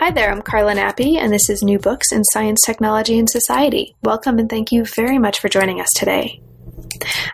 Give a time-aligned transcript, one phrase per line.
[0.00, 3.96] Hi there, I'm Carla Nappi, and this is New Books in Science, Technology, and Society.
[4.02, 6.42] Welcome and thank you very much for joining us today.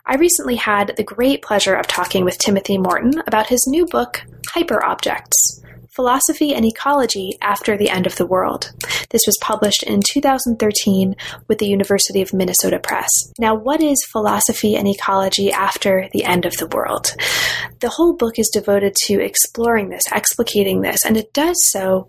[0.07, 4.23] I recently had the great pleasure of talking with Timothy Morton about his new book,
[4.55, 8.73] Hyperobjects Philosophy and Ecology After the End of the World.
[9.11, 11.17] This was published in 2013
[11.49, 13.11] with the University of Minnesota Press.
[13.39, 17.15] Now, what is philosophy and ecology after the end of the world?
[17.81, 22.09] The whole book is devoted to exploring this, explicating this, and it does so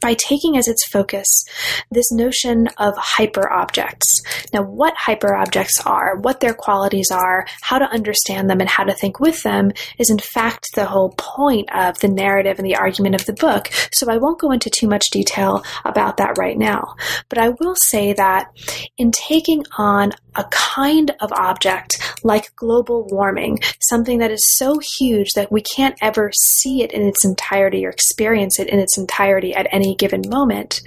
[0.00, 1.44] by taking as its focus
[1.90, 4.22] this notion of hyperobjects.
[4.52, 8.94] Now, what hyperobjects are, what their qualities are, how to understand them, and how to
[8.94, 13.14] think with them is, in fact, the whole point of the narrative and the argument
[13.14, 13.68] of the book.
[13.92, 16.94] So, I won't go into too much detail about that right now.
[17.28, 18.50] But I will say that
[18.96, 25.32] in taking on a kind of object like global warming, something that is so huge
[25.34, 29.54] that we can't ever see it in its entirety or experience it in its entirety
[29.54, 30.80] at any given moment.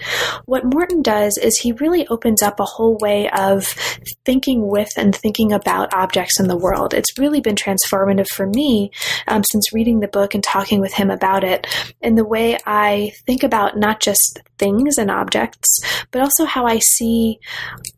[0.46, 3.66] What Morton does is he really opens up a whole way of
[4.26, 6.94] thinking with and thinking about objects in the world.
[6.94, 8.92] It's really been transformative for me
[9.28, 11.68] um, since reading the book and talking with him about it
[12.02, 15.80] in the way I think about not just things and objects,
[16.12, 17.40] but also how I see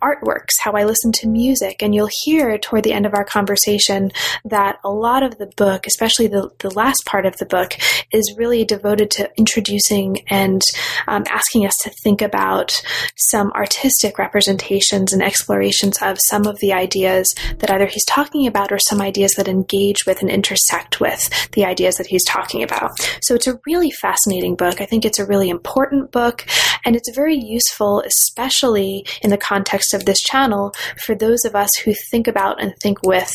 [0.02, 1.43] artworks, how I listen to music.
[1.52, 4.12] And you'll hear toward the end of our conversation
[4.46, 7.74] that a lot of the book, especially the, the last part of the book,
[8.12, 10.62] is really devoted to introducing and
[11.08, 12.82] um, asking us to think about
[13.16, 17.28] some artistic representations and explorations of some of the ideas
[17.60, 21.66] that either he's talking about or some ideas that engage with and intersect with the
[21.66, 22.92] ideas that he's talking about.
[23.22, 24.82] So it's a really fascinating book.
[24.82, 26.46] I think it's a really important book.
[26.86, 30.74] And it's very useful, especially in the context of this channel,
[31.04, 33.32] for those of us who think about and think with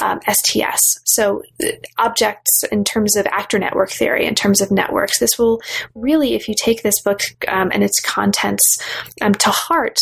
[0.00, 1.00] um, STS.
[1.04, 1.68] So, uh,
[1.98, 5.18] objects in terms of actor network theory, in terms of networks.
[5.18, 5.60] This will
[5.94, 8.78] really, if you take this book um, and its contents
[9.20, 9.98] um, to heart,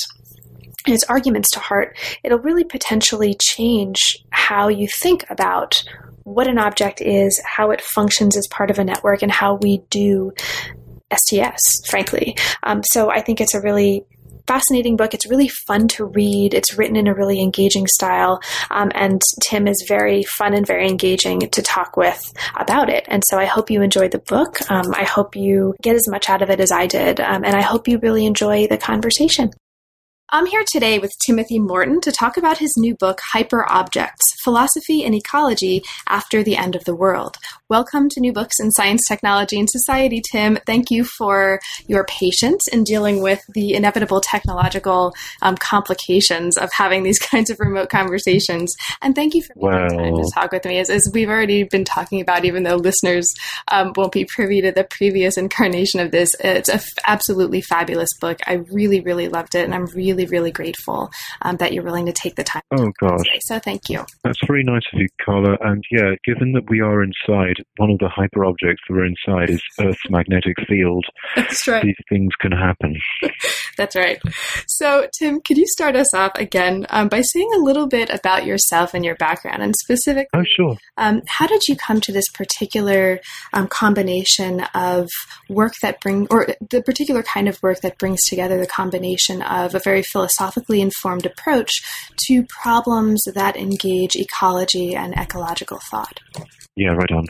[0.86, 3.98] and its arguments to heart, it'll really potentially change
[4.30, 5.82] how you think about
[6.24, 9.78] what an object is, how it functions as part of a network, and how we
[9.90, 10.32] do
[11.14, 12.36] STS, frankly.
[12.62, 14.04] Um, so I think it's a really
[14.46, 15.14] fascinating book.
[15.14, 16.54] It's really fun to read.
[16.54, 18.40] It's written in a really engaging style.
[18.70, 22.20] Um, and Tim is very fun and very engaging to talk with
[22.56, 23.04] about it.
[23.06, 24.58] And so I hope you enjoy the book.
[24.68, 27.20] Um, I hope you get as much out of it as I did.
[27.20, 29.52] Um, and I hope you really enjoy the conversation.
[30.32, 35.12] I'm here today with Timothy Morton to talk about his new book, Hyperobjects Philosophy and
[35.14, 37.36] Ecology After the End of the World.
[37.68, 40.58] Welcome to New Books in Science, Technology, and Society, Tim.
[40.66, 47.02] Thank you for your patience in dealing with the inevitable technological um, complications of having
[47.02, 48.74] these kinds of remote conversations.
[49.02, 50.78] And thank you for well, time to talk with me.
[50.78, 53.32] As, as, we've already been talking about, even though listeners
[53.70, 58.10] um, won't be privy to the previous incarnation of this, it's an f- absolutely fabulous
[58.20, 58.38] book.
[58.46, 61.10] I really, really loved it, and I'm really, really grateful
[61.42, 62.62] um, that you're willing to take the time.
[62.72, 63.24] Oh, gosh.
[63.24, 63.40] Today.
[63.42, 64.04] So thank you.
[64.24, 65.56] That's very nice of you, Carla.
[65.60, 69.50] And yeah, given that we are inside, one of the hyper objects that we're inside
[69.50, 71.04] is Earth's magnetic field.
[71.36, 71.84] That's right.
[71.84, 72.96] These things can happen.
[73.76, 74.20] That's right.
[74.66, 78.44] So, Tim, could you start us off again um, by saying a little bit about
[78.44, 80.76] yourself and your background, and specifically, oh, sure.
[80.96, 83.20] Um, how did you come to this particular
[83.52, 85.08] um, combination of
[85.48, 89.74] work that bring, or the particular kind of work that brings together the combination of
[89.74, 91.70] a very philosophically informed approach
[92.26, 96.20] to problems that engage ecology and ecological thought?
[96.76, 97.26] Yeah, right on.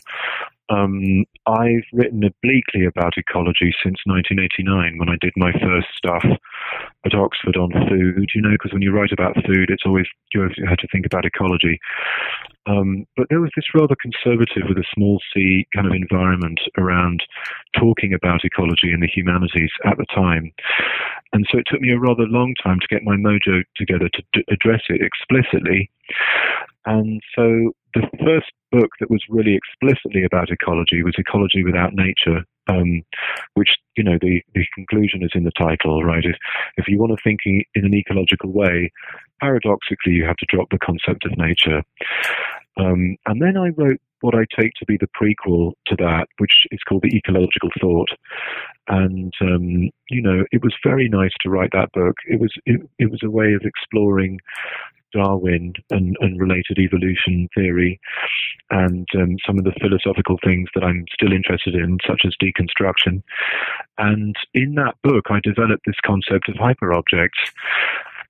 [0.71, 6.23] Um, I've written obliquely about ecology since 1989 when I did my first stuff
[7.05, 10.43] at Oxford on food, you know, because when you write about food, it's always, you
[10.43, 11.79] have to think about ecology.
[12.67, 17.21] Um, but there was this rather conservative with a small c kind of environment around
[17.77, 20.53] talking about ecology and the humanities at the time.
[21.33, 24.23] And so it took me a rather long time to get my mojo together to
[24.33, 25.91] d- address it explicitly.
[26.87, 32.45] And so the first book that was really explicitly about ecology was Ecology Without Nature,
[32.69, 33.03] um,
[33.55, 36.25] which, you know, the, the conclusion is in the title, right?
[36.25, 36.37] If,
[36.77, 38.91] if you want to think in an ecological way,
[39.41, 41.83] paradoxically, you have to drop the concept of nature.
[42.77, 46.53] Um, and then I wrote what I take to be the prequel to that, which
[46.71, 48.11] is called the ecological thought.
[48.89, 52.17] And um, you know, it was very nice to write that book.
[52.27, 54.39] It was it, it was a way of exploring
[55.13, 58.01] Darwin and, and related evolution theory,
[58.71, 63.23] and um, some of the philosophical things that I'm still interested in, such as deconstruction.
[63.99, 67.51] And in that book, I developed this concept of hyperobjects.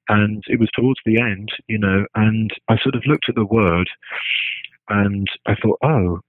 [0.08, 3.44] And it was towards the end, you know, and I sort of looked at the
[3.44, 3.88] word
[4.90, 6.20] and I thought, oh,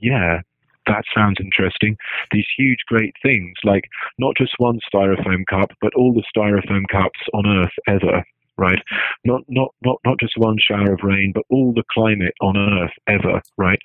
[0.00, 0.40] yeah,
[0.86, 1.96] that sounds interesting.
[2.30, 3.84] These huge, great things, like
[4.18, 8.24] not just one styrofoam cup, but all the styrofoam cups on Earth ever
[8.58, 8.78] right?
[9.24, 12.92] Not not not not just one shower of rain, but all the climate on Earth
[13.06, 13.78] ever, right?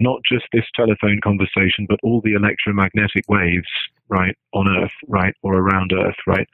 [0.00, 3.68] Not just this telephone conversation, but all the electromagnetic waves,
[4.08, 6.48] right, on Earth, right, or around Earth, right,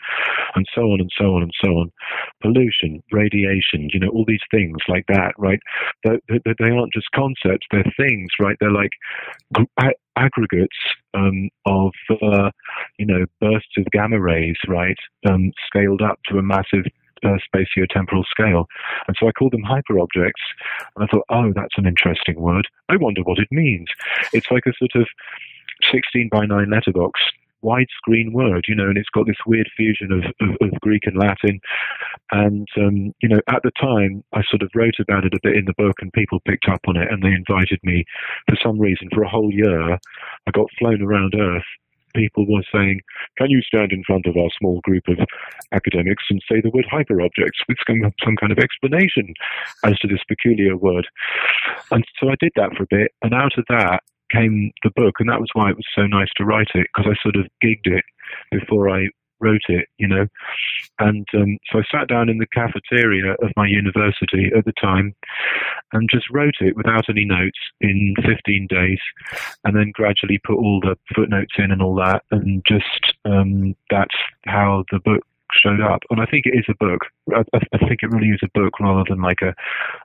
[0.54, 1.92] and so on and so on and so on.
[2.42, 5.60] Pollution, radiation, you know, all these things like that, right?
[6.04, 8.56] They, they, they aren't just concepts; they're things, right?
[8.60, 8.90] They're like
[10.16, 10.76] aggregates
[11.14, 11.92] um, of
[12.22, 12.50] uh,
[12.98, 16.84] you know bursts of gamma rays, right, um, scaled up to a massive
[17.24, 18.66] uh, spatiotemporal scale.
[19.06, 20.44] And so I called them hyperobjects.
[20.96, 22.68] And I thought, oh, that's an interesting word.
[22.88, 23.88] I wonder what it means.
[24.32, 25.08] It's like a sort of
[25.90, 27.20] 16 by 9 letterbox
[27.62, 31.16] widescreen word, you know, and it's got this weird fusion of, of, of Greek and
[31.16, 31.60] Latin.
[32.32, 35.56] And, um, you know, at the time, I sort of wrote about it a bit
[35.56, 38.04] in the book and people picked up on it and they invited me
[38.48, 39.92] for some reason for a whole year.
[39.94, 41.64] I got flown around Earth
[42.14, 43.00] people were saying,
[43.38, 45.18] can you stand in front of our small group of
[45.72, 49.34] academics and say the word hyperobjects with some, some kind of explanation
[49.84, 51.06] as to this peculiar word?
[51.90, 54.02] And so I did that for a bit, and out of that
[54.32, 57.12] came the book, and that was why it was so nice to write it, because
[57.12, 58.04] I sort of gigged it
[58.52, 59.08] before I
[59.40, 60.26] wrote it, you know.
[60.98, 65.14] And um, so I sat down in the cafeteria of my university at the time
[65.92, 69.00] and just wrote it without any notes in 15 days,
[69.64, 74.14] and then gradually put all the footnotes in and all that, and just um, that's
[74.46, 76.00] how the book showed up.
[76.10, 77.06] And I think it is a book.
[77.34, 77.42] I,
[77.72, 79.54] I think it really is a book rather than like a,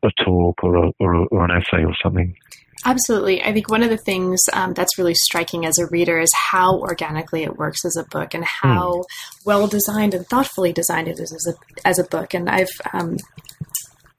[0.06, 2.36] a talk or, a, or, a, or an essay or something.
[2.86, 3.44] Absolutely.
[3.44, 6.78] I think one of the things um, that's really striking as a reader is how
[6.80, 9.04] organically it works as a book and how mm.
[9.44, 12.36] well designed and thoughtfully designed it is as a, as a book.
[12.36, 13.18] And I've um,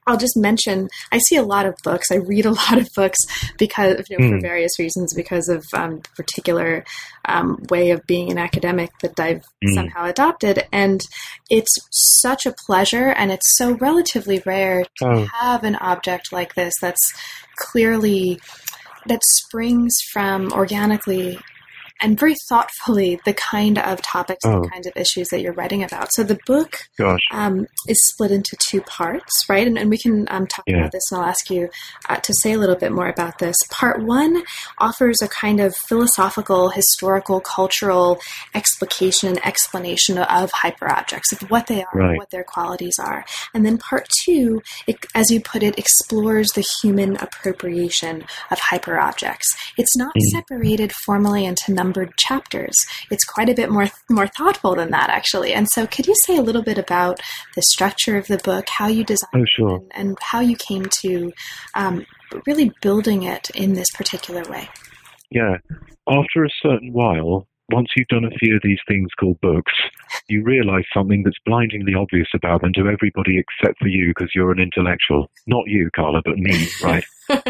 [0.07, 2.07] I'll just mention I see a lot of books.
[2.11, 3.19] I read a lot of books
[3.57, 4.29] because you know, mm.
[4.29, 4.41] for hmm.
[4.41, 6.85] various reasons because of um, particular
[7.25, 9.73] um, way of being an academic that I've mm.
[9.73, 11.01] somehow adopted, and
[11.49, 11.75] it's
[12.21, 15.27] such a pleasure, and it's so relatively rare to oh.
[15.39, 17.13] have an object like this that's
[17.57, 18.39] clearly
[19.07, 21.39] that springs from organically
[22.01, 24.53] and very thoughtfully the kind of topics oh.
[24.53, 26.09] and the kinds of issues that you're writing about.
[26.13, 26.77] So the book
[27.31, 29.65] um, is split into two parts, right?
[29.65, 30.77] And, and we can um, talk yeah.
[30.77, 31.69] about this, and I'll ask you
[32.09, 33.55] uh, to say a little bit more about this.
[33.69, 34.43] Part one
[34.77, 38.19] offers a kind of philosophical, historical, cultural
[38.53, 42.17] explication and explanation of hyperobjects, of what they are, right.
[42.17, 43.25] what their qualities are.
[43.53, 49.47] And then part two, it, as you put it, explores the human appropriation of hyperobjects.
[49.77, 50.21] It's not mm.
[50.31, 52.75] separated formally into numbers numbered chapters.
[53.09, 55.53] It's quite a bit more more thoughtful than that, actually.
[55.53, 57.21] And so, could you say a little bit about
[57.55, 59.75] the structure of the book, how you designed oh, sure.
[59.77, 61.31] it, and, and, how you came to
[61.75, 62.05] um,
[62.45, 64.69] really building it in this particular way?
[65.31, 65.57] Yeah.
[66.09, 69.73] After a certain while, once you've done a few of these things called books,
[70.29, 74.51] you realize something that's blindingly obvious about them to everybody except for you because you're
[74.51, 75.29] an intellectual.
[75.47, 77.03] Not you, Carla, but me, right?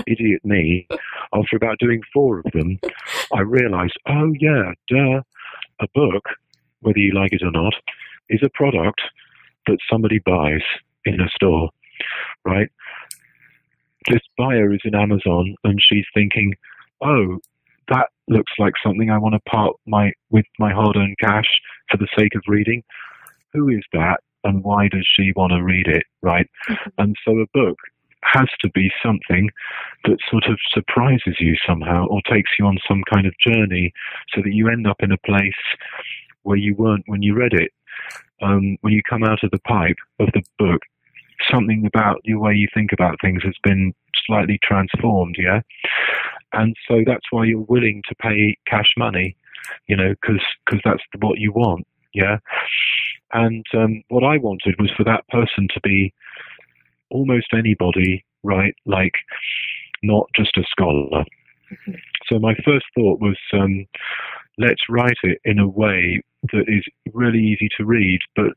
[0.07, 0.87] Idiot me.
[1.33, 2.79] After about doing four of them,
[3.33, 5.21] I realized, oh, yeah, duh,
[5.79, 6.25] a book,
[6.81, 7.73] whether you like it or not,
[8.29, 9.01] is a product
[9.67, 10.61] that somebody buys
[11.05, 11.69] in a store,
[12.43, 12.69] right?
[14.07, 16.55] This buyer is in Amazon and she's thinking,
[17.03, 17.39] oh,
[17.89, 21.49] that looks like something I want to part my with my hard-earned cash
[21.89, 22.83] for the sake of reading.
[23.53, 26.03] Who is that, and why does she want to read it?
[26.21, 26.89] Right, mm-hmm.
[26.97, 27.77] and so a book
[28.23, 29.49] has to be something
[30.03, 33.93] that sort of surprises you somehow, or takes you on some kind of journey,
[34.33, 35.53] so that you end up in a place
[36.43, 37.71] where you weren't when you read it.
[38.41, 40.81] Um, when you come out of the pipe of the book,
[41.51, 43.93] something about the way you think about things has been
[44.25, 45.61] slightly transformed, yeah?
[46.53, 49.35] And so that's why you're willing to pay cash money,
[49.87, 52.37] you know, because cause that's what you want, yeah?
[53.33, 56.13] And um, what I wanted was for that person to be
[57.09, 58.75] almost anybody, right?
[58.85, 59.13] Like,
[60.03, 61.25] not just a scholar.
[62.27, 63.85] So my first thought was, um,
[64.57, 66.21] let's write it in a way
[66.53, 68.53] that is really easy to read, but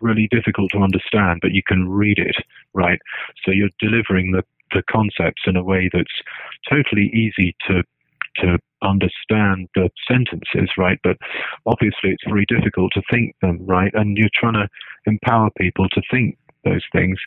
[0.00, 2.36] really difficult to understand, but you can read it,
[2.74, 3.00] right?
[3.44, 6.20] So you're delivering the, the concepts in a way that's
[6.68, 7.82] totally easy to
[8.36, 10.98] to understand the sentences, right?
[11.02, 11.18] But
[11.66, 13.92] obviously, it's very difficult to think them, right?
[13.94, 14.68] And you're trying to
[15.06, 17.18] empower people to think those things.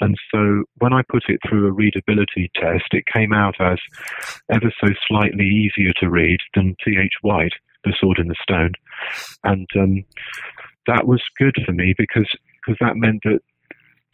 [0.00, 3.78] And so when I put it through a readability test, it came out as
[4.50, 7.14] ever so slightly easier to read than T.H.
[7.22, 7.52] White,
[7.84, 8.72] The Sword in the Stone.
[9.44, 10.04] And um,
[10.86, 12.28] that was good for me because
[12.64, 13.40] because that meant that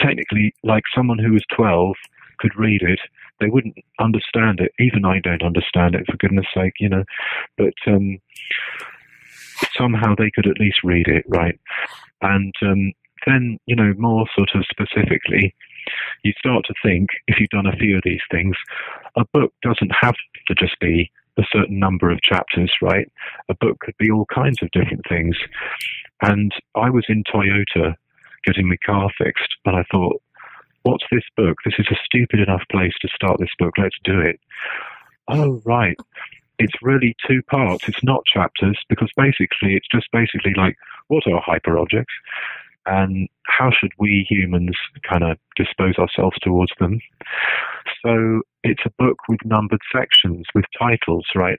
[0.01, 1.95] technically, like someone who was 12
[2.39, 3.01] could read it,
[3.41, 4.73] they wouldn't understand it.
[4.79, 7.05] Even I don't understand it, for goodness sake, you know.
[7.59, 8.19] But um,
[9.77, 11.59] somehow they could at least read it, right?
[12.23, 12.93] And um,
[13.27, 15.55] then, you know, more sort of specifically,
[16.23, 18.57] you start to think, if you've done a few of these things,
[19.17, 20.15] a book doesn't have
[20.49, 23.11] to just be a certain number of chapters, right?
[23.49, 25.37] A book could be all kinds of different things.
[26.23, 27.95] And I was in Toyota
[28.45, 30.23] getting my car fixed, and I thought,
[30.85, 31.59] what's this book?
[31.65, 33.75] This is a stupid enough place to start this book.
[33.77, 34.39] Let's do it.
[35.29, 35.97] Oh, right.
[36.59, 37.89] It's really two parts.
[37.89, 40.77] It's not chapters because basically it's just basically like,
[41.09, 42.05] what are hyperobjects?
[42.87, 44.77] and how should we humans
[45.09, 47.01] kind of dispose ourselves towards them?
[48.05, 51.59] So it's a book with numbered sections, with titles, right?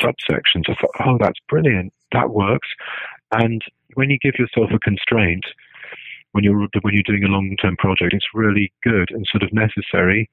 [0.00, 0.68] Subsections.
[0.68, 1.92] I thought, oh, that's brilliant.
[2.12, 2.68] That works.
[3.32, 3.62] And
[3.94, 5.44] when you give yourself a constraint,
[6.36, 9.52] when you're when you're doing a long term project, it's really good and sort of
[9.54, 10.28] necessary.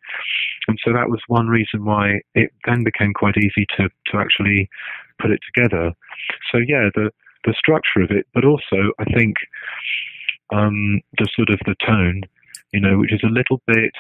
[0.68, 4.70] And so that was one reason why it then became quite easy to to actually
[5.20, 5.94] put it together.
[6.52, 7.10] So yeah, the
[7.46, 9.36] the structure of it, but also I think
[10.54, 12.24] um, the sort of the tone,
[12.74, 13.94] you know, which is a little bit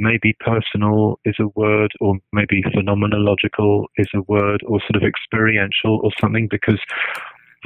[0.00, 6.00] maybe personal is a word, or maybe phenomenological is a word, or sort of experiential
[6.04, 6.78] or something, because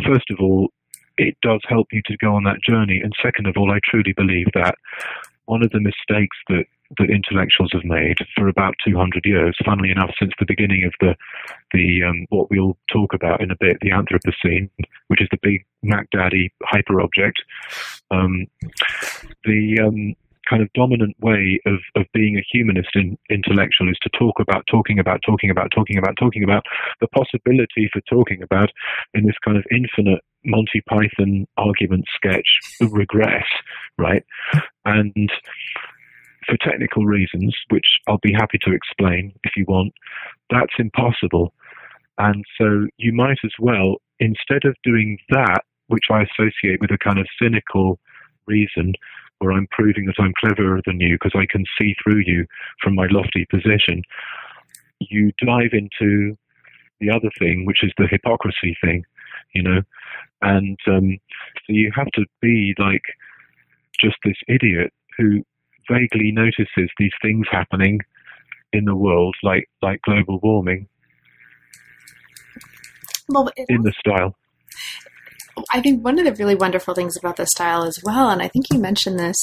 [0.06, 0.70] first of all,
[1.19, 3.00] it does help you to go on that journey.
[3.02, 4.75] And second of all, I truly believe that
[5.47, 6.64] one of the mistakes that
[6.99, 11.14] that intellectuals have made for about 200 years, funnily enough, since the beginning of the
[11.73, 14.69] the um, what we'll talk about in a bit, the Anthropocene,
[15.09, 17.40] which is the big Mac Daddy hyperobject.
[18.11, 18.47] Um,
[19.45, 20.14] the um,
[20.49, 24.64] kind of dominant way of, of being a humanist in, intellectual is to talk about
[24.70, 26.64] talking about talking about talking about talking about
[27.00, 28.70] the possibility for talking about
[29.14, 32.49] in this kind of infinite Monty Python argument sketch
[32.80, 33.46] regress,
[33.99, 34.25] right?
[34.84, 35.30] And
[36.46, 39.92] for technical reasons, which I'll be happy to explain if you want,
[40.50, 41.52] that's impossible.
[42.18, 46.99] And so you might as well, instead of doing that, which I associate with a
[46.99, 47.99] kind of cynical
[48.46, 48.94] reason,
[49.42, 52.46] where I'm proving that I'm cleverer than you because I can see through you
[52.80, 54.02] from my lofty position,
[55.00, 56.37] you dive into
[57.00, 59.04] the other thing, which is the hypocrisy thing,
[59.54, 59.82] you know.
[60.42, 61.18] And um,
[61.56, 63.02] so you have to be like
[64.00, 65.42] just this idiot who
[65.90, 68.00] vaguely notices these things happening
[68.72, 70.88] in the world, like like global warming,
[73.28, 74.37] well, in the style.
[75.73, 78.49] I think one of the really wonderful things about the style as well, and I
[78.49, 79.37] think you mentioned this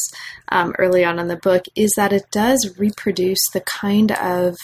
[0.49, 4.55] um, early on in the book, is that it does reproduce the kind of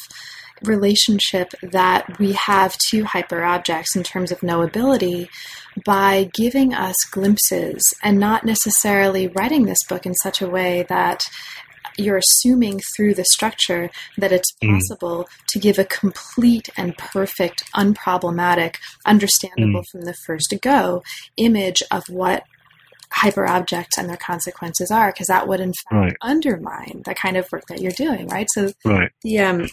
[0.63, 5.27] relationship that we have to hyperobjects in terms of knowability
[5.85, 11.21] by giving us glimpses and not necessarily writing this book in such a way that
[11.97, 14.73] you're assuming through the structure that it's mm.
[14.73, 15.45] possible mm.
[15.47, 18.75] to give a complete and perfect, unproblematic,
[19.05, 19.89] understandable mm.
[19.91, 21.03] from the first go
[21.37, 22.43] image of what
[23.15, 26.17] hyperobjects and their consequences are, because that would in fact right.
[26.21, 28.47] undermine the kind of work that you're doing, right?
[28.53, 29.11] So right.
[29.21, 29.67] the um,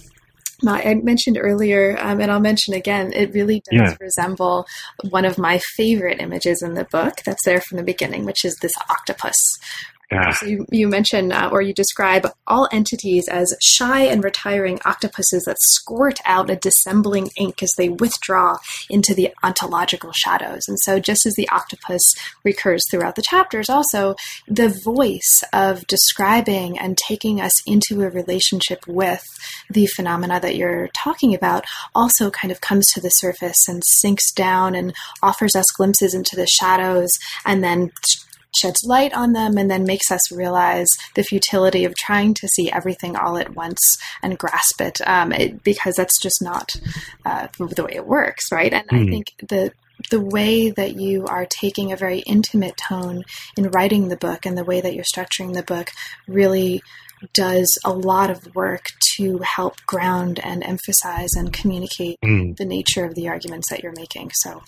[0.64, 3.96] I mentioned earlier, um, and I'll mention again, it really does yeah.
[4.00, 4.66] resemble
[5.10, 8.56] one of my favorite images in the book that's there from the beginning, which is
[8.56, 9.36] this octopus.
[10.32, 15.44] So you, you mention uh, or you describe all entities as shy and retiring octopuses
[15.44, 18.56] that squirt out a dissembling ink as they withdraw
[18.90, 20.62] into the ontological shadows.
[20.68, 22.02] And so, just as the octopus
[22.44, 24.14] recurs throughout the chapters, also
[24.46, 29.24] the voice of describing and taking us into a relationship with
[29.70, 31.64] the phenomena that you're talking about
[31.94, 36.36] also kind of comes to the surface and sinks down and offers us glimpses into
[36.36, 37.10] the shadows
[37.44, 37.90] and then
[38.56, 42.70] sheds light on them and then makes us realize the futility of trying to see
[42.70, 43.80] everything all at once
[44.22, 46.72] and grasp it, um, it because that's just not
[47.24, 48.72] uh, the way it works, right?
[48.72, 49.00] And mm.
[49.00, 49.10] I hmm.
[49.10, 49.72] think the
[50.10, 53.22] the way that you are taking a very intimate tone
[53.56, 55.92] in writing the book and the way that you're structuring the book
[56.26, 56.82] really
[57.34, 62.56] does a lot of work to help ground and emphasize and communicate mm.
[62.56, 64.30] the nature of the arguments that you're making.
[64.34, 64.60] So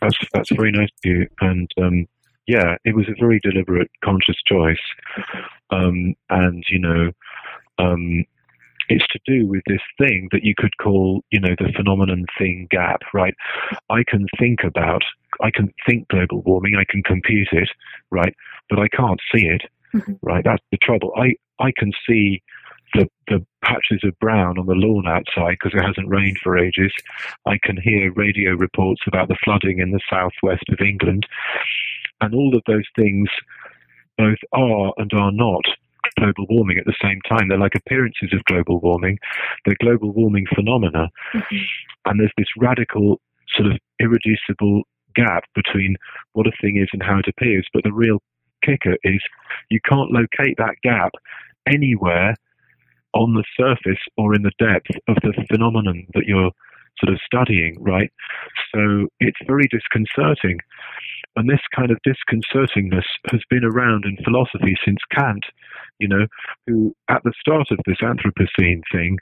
[0.00, 2.06] that's that's very nice of you, and um,
[2.48, 4.82] yeah, it was a very deliberate, conscious choice.
[5.70, 7.12] Um, and, you know,
[7.78, 8.24] um,
[8.88, 12.66] it's to do with this thing that you could call, you know, the phenomenon thing
[12.70, 13.34] gap, right?
[13.90, 15.02] I can think about,
[15.42, 17.68] I can think global warming, I can compute it,
[18.10, 18.34] right?
[18.70, 19.62] But I can't see it,
[19.94, 20.14] mm-hmm.
[20.22, 20.42] right?
[20.42, 21.12] That's the trouble.
[21.18, 22.42] I, I can see
[22.94, 26.92] the, the patches of brown on the lawn outside because it hasn't rained for ages.
[27.44, 31.26] I can hear radio reports about the flooding in the southwest of England.
[32.20, 33.28] And all of those things
[34.16, 35.62] both are and are not
[36.18, 37.48] global warming at the same time.
[37.48, 39.18] They're like appearances of global warming.
[39.64, 41.08] They're global warming phenomena.
[41.34, 41.56] Mm-hmm.
[42.06, 43.20] And there's this radical,
[43.54, 44.82] sort of irreducible
[45.14, 45.96] gap between
[46.32, 47.66] what a thing is and how it appears.
[47.72, 48.18] But the real
[48.64, 49.20] kicker is
[49.70, 51.12] you can't locate that gap
[51.66, 52.34] anywhere
[53.14, 56.50] on the surface or in the depth of the phenomenon that you're
[57.02, 58.10] sort of studying, right?
[58.74, 60.58] So it's very disconcerting.
[61.36, 65.44] And this kind of disconcertingness has been around in philosophy since Kant,
[65.98, 66.26] you know,
[66.66, 69.18] who at the start of this Anthropocene thing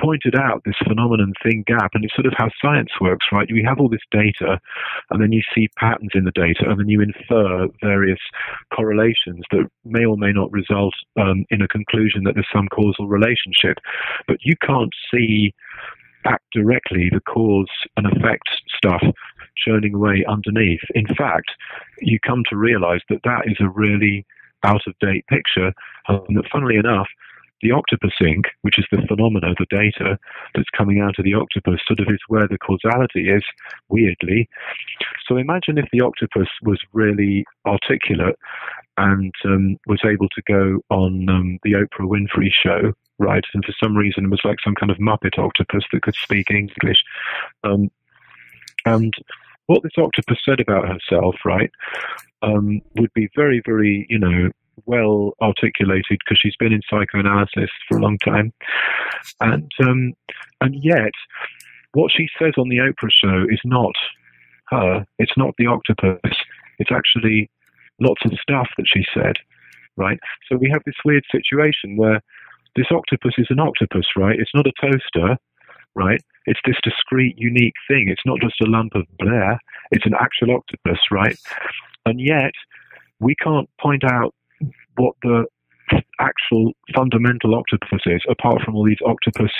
[0.00, 3.64] pointed out this phenomenon thing gap and it's sort of how science works right you
[3.66, 4.58] have all this data
[5.10, 8.18] and then you see patterns in the data and then you infer various
[8.74, 13.06] correlations that may or may not result um, in a conclusion that there's some causal
[13.06, 13.78] relationship
[14.26, 15.54] but you can't see
[16.24, 19.02] back directly the cause and effect stuff
[19.56, 20.80] churning away underneath.
[20.94, 21.50] In fact,
[22.00, 24.26] you come to realize that that is a really
[24.64, 25.72] out of date picture,
[26.08, 27.06] and that funnily enough,
[27.60, 30.18] the octopus ink, which is the phenomena, the data
[30.54, 33.42] that's coming out of the octopus, sort of is where the causality is,
[33.88, 34.48] weirdly.
[35.26, 38.36] So imagine if the octopus was really articulate
[38.96, 43.44] and um, was able to go on um, the Oprah Winfrey show, right?
[43.54, 46.50] And for some reason, it was like some kind of Muppet octopus that could speak
[46.50, 46.98] English.
[47.62, 47.90] Um,
[48.84, 49.14] and
[49.66, 51.70] what this octopus said about herself, right,
[52.42, 54.50] um, would be very, very, you know,
[54.86, 58.52] well articulated because she's been in psychoanalysis for a long time,
[59.40, 60.12] and um,
[60.60, 61.12] and yet
[61.92, 63.94] what she says on the Oprah show is not
[64.68, 65.06] her.
[65.18, 66.18] It's not the octopus.
[66.78, 67.50] It's actually
[68.00, 69.34] lots of stuff that she said,
[69.96, 70.18] right?
[70.48, 72.20] So we have this weird situation where
[72.76, 74.38] this octopus is an octopus, right?
[74.38, 75.36] It's not a toaster,
[75.94, 76.20] right?
[76.46, 78.08] It's this discrete, unique thing.
[78.08, 79.58] It's not just a lump of Blair.
[79.90, 81.38] It's an actual octopus, right?
[82.06, 82.52] And yet,
[83.20, 84.34] we can't point out
[84.96, 85.46] what the
[86.20, 89.50] actual fundamental octopuses, apart from all these octopus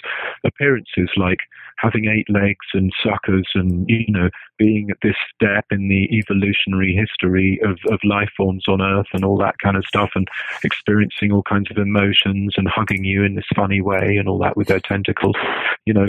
[0.45, 1.39] appearances like
[1.79, 6.95] having eight legs and suckers and, you know, being at this step in the evolutionary
[6.95, 10.29] history of, of life forms on Earth and all that kind of stuff and
[10.63, 14.57] experiencing all kinds of emotions and hugging you in this funny way and all that
[14.57, 15.37] with their tentacles.
[15.85, 16.09] You know,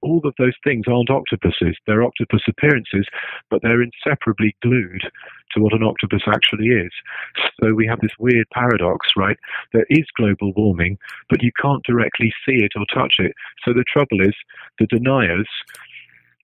[0.00, 1.76] all of those things aren't octopuses.
[1.86, 3.06] They're octopus appearances,
[3.50, 5.02] but they're inseparably glued
[5.54, 6.92] to what an octopus actually is.
[7.62, 9.36] So we have this weird paradox, right?
[9.72, 13.32] There is global warming, but you can't directly see it or touch it.
[13.64, 14.34] So the trouble is,
[14.78, 15.48] the deniers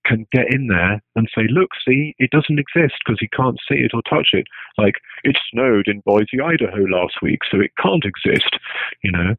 [0.05, 3.79] can get in there and say, look, see, it doesn't exist because you can't see
[3.79, 4.47] it or touch it.
[4.77, 8.57] Like, it snowed in Boise, Idaho last week, so it can't exist,
[9.03, 9.35] you know.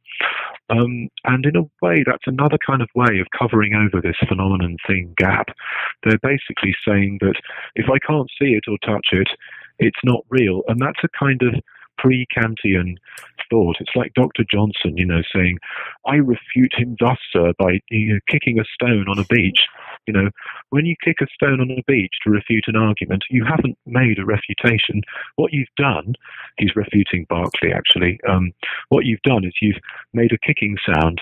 [0.68, 4.76] Um, and in a way, that's another kind of way of covering over this phenomenon
[4.86, 5.48] thing gap.
[6.04, 7.40] They're basically saying that
[7.74, 9.28] if I can't see it or touch it,
[9.80, 10.62] it's not real.
[10.68, 11.54] And that's a kind of
[11.98, 12.96] pre Kantian
[13.50, 13.76] thought.
[13.80, 14.44] It's like Dr.
[14.50, 15.58] Johnson, you know, saying,
[16.06, 19.60] I refute him thus, sir, by you know, kicking a stone on a beach.
[20.06, 20.30] You know,
[20.70, 24.18] when you kick a stone on a beach to refute an argument, you haven't made
[24.18, 25.02] a refutation.
[25.36, 26.14] What you've done,
[26.56, 28.52] he's refuting Berkeley actually, um,
[28.88, 29.80] what you've done is you've
[30.12, 31.20] made a kicking sound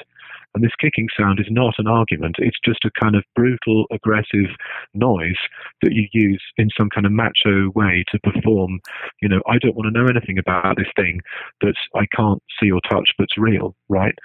[0.59, 2.35] and this kicking sound is not an argument.
[2.39, 4.51] It's just a kind of brutal, aggressive
[4.93, 5.39] noise
[5.83, 8.81] that you use in some kind of macho way to perform,
[9.23, 11.21] you know, I don't want to know anything about this thing
[11.61, 14.17] that I can't see or touch but's real, right?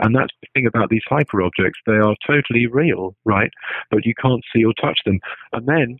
[0.00, 1.80] And that's the thing about these hyper objects.
[1.84, 3.50] They are totally real, right?
[3.90, 5.18] But you can't see or touch them.
[5.52, 5.98] And then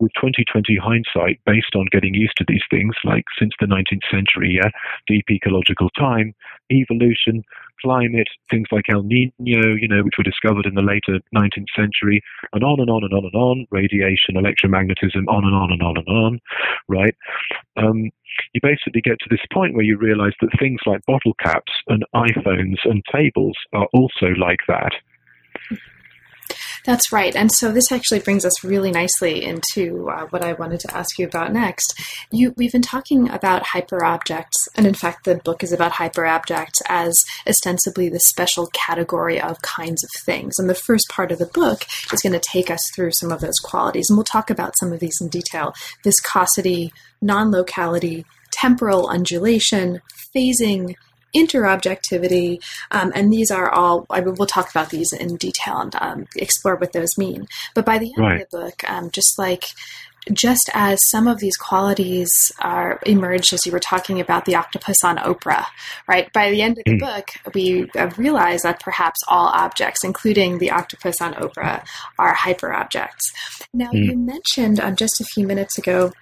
[0.00, 4.58] with 2020 hindsight, based on getting used to these things, like since the 19th century,
[4.62, 4.70] yeah,
[5.06, 6.34] deep ecological time,
[6.70, 7.42] evolution,
[7.80, 12.22] climate, things like El Nino, you know, which were discovered in the later 19th century,
[12.52, 15.96] and on and on and on and on, radiation, electromagnetism, on and on and on
[15.96, 16.40] and on,
[16.88, 17.14] right?
[17.76, 18.10] Um,
[18.54, 22.04] you basically get to this point where you realize that things like bottle caps and
[22.14, 24.92] iPhones and tables are also like that.
[26.84, 27.34] That's right.
[27.36, 31.16] And so this actually brings us really nicely into uh, what I wanted to ask
[31.18, 31.94] you about next.
[32.32, 37.16] You, we've been talking about hyperobjects, and in fact, the book is about hyperobjects as
[37.46, 40.54] ostensibly the special category of kinds of things.
[40.58, 43.40] And the first part of the book is going to take us through some of
[43.40, 49.08] those qualities, and we'll talk about some of these in detail viscosity, non locality, temporal
[49.08, 50.00] undulation,
[50.34, 50.94] phasing,
[51.34, 55.94] interobjectivity, um, and these are all, I mean, we'll talk about these in detail and
[55.96, 57.46] um, explore what those mean.
[57.74, 58.42] But by the end right.
[58.42, 59.64] of the book, um, just like
[60.32, 65.02] just as some of these qualities are emerged as you were talking about the octopus
[65.02, 65.66] on Oprah,
[66.06, 66.32] right?
[66.32, 67.00] By the end of the mm.
[67.00, 71.84] book, we realize that perhaps all objects, including the octopus on Oprah,
[72.18, 73.32] are hyperobjects.
[73.74, 74.04] Now, mm.
[74.04, 76.12] you mentioned um, just a few minutes ago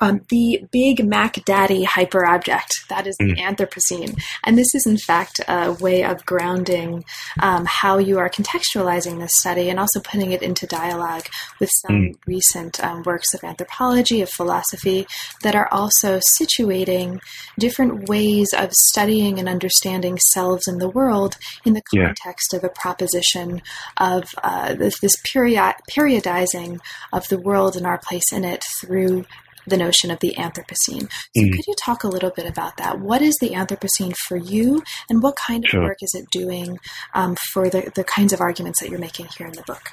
[0.00, 3.38] um, the big Mac Daddy hyperobject, that is the mm.
[3.38, 4.20] Anthropocene.
[4.44, 7.04] And this is, in fact, a way of grounding
[7.40, 11.26] um, how you are contextualizing this study and also putting it into dialogue
[11.58, 12.14] with some mm.
[12.26, 15.06] recent um, works of anthropology, of philosophy,
[15.42, 17.20] that are also situating
[17.58, 22.58] different ways of studying and understanding selves in the world in the context yeah.
[22.58, 23.60] of a proposition
[23.98, 26.78] of uh, this, this period, periodizing
[27.12, 29.24] of the world and our place in it through
[29.66, 31.10] the notion of the Anthropocene.
[31.36, 31.52] So, mm.
[31.52, 33.00] could you talk a little bit about that?
[33.00, 35.82] What is the Anthropocene for you, and what kind of sure.
[35.82, 36.78] work is it doing
[37.14, 39.90] um, for the, the kinds of arguments that you're making here in the book?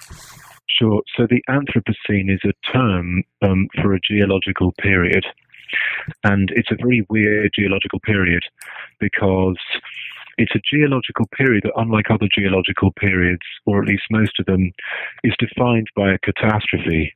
[0.79, 1.01] Sure.
[1.15, 5.25] So, the Anthropocene is a term um, for a geological period.
[6.23, 8.41] And it's a very weird geological period
[8.99, 9.57] because
[10.37, 14.71] it's a geological period that, unlike other geological periods, or at least most of them,
[15.23, 17.13] is defined by a catastrophe.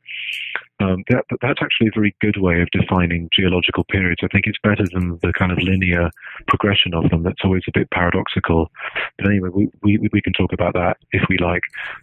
[0.80, 4.22] Um, that, that's actually a very good way of defining geological periods.
[4.24, 6.10] I think it's better than the kind of linear
[6.48, 7.22] progression of them.
[7.22, 8.72] That's always a bit paradoxical.
[9.18, 11.62] But anyway, we, we, we can talk about that if we like.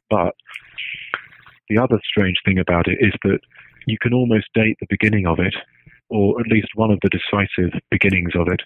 [0.08, 0.36] But
[1.68, 3.40] the other strange thing about it is that
[3.86, 5.54] you can almost date the beginning of it
[6.10, 8.60] or at least one of the decisive beginnings of it,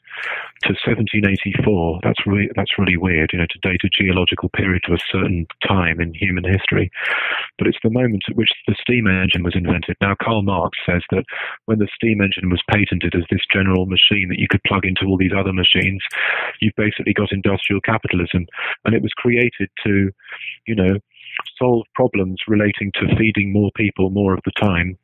[0.62, 2.00] to 1784.
[2.02, 5.46] That's really that's really weird, you know, to date a geological period to a certain
[5.66, 6.90] time in human history.
[7.59, 9.96] But it's the moment at which the steam engine was invented.
[10.00, 11.24] Now, Karl Marx says that
[11.66, 15.07] when the steam engine was patented as this general machine that you could plug into
[15.07, 16.02] all these other machines,
[16.61, 18.46] you've basically got industrial capitalism,
[18.85, 20.11] and it was created to,
[20.66, 20.98] you know,
[21.59, 24.98] solve problems relating to feeding more people more of the time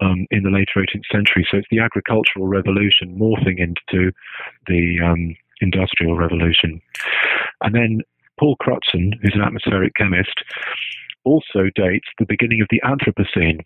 [0.00, 1.46] um, in the later 18th century.
[1.50, 4.12] So it's the agricultural revolution morphing into
[4.66, 6.80] the um, industrial revolution.
[7.62, 8.00] And then
[8.38, 10.44] Paul Crutzen, who's an atmospheric chemist,
[11.24, 13.64] also dates the beginning of the Anthropocene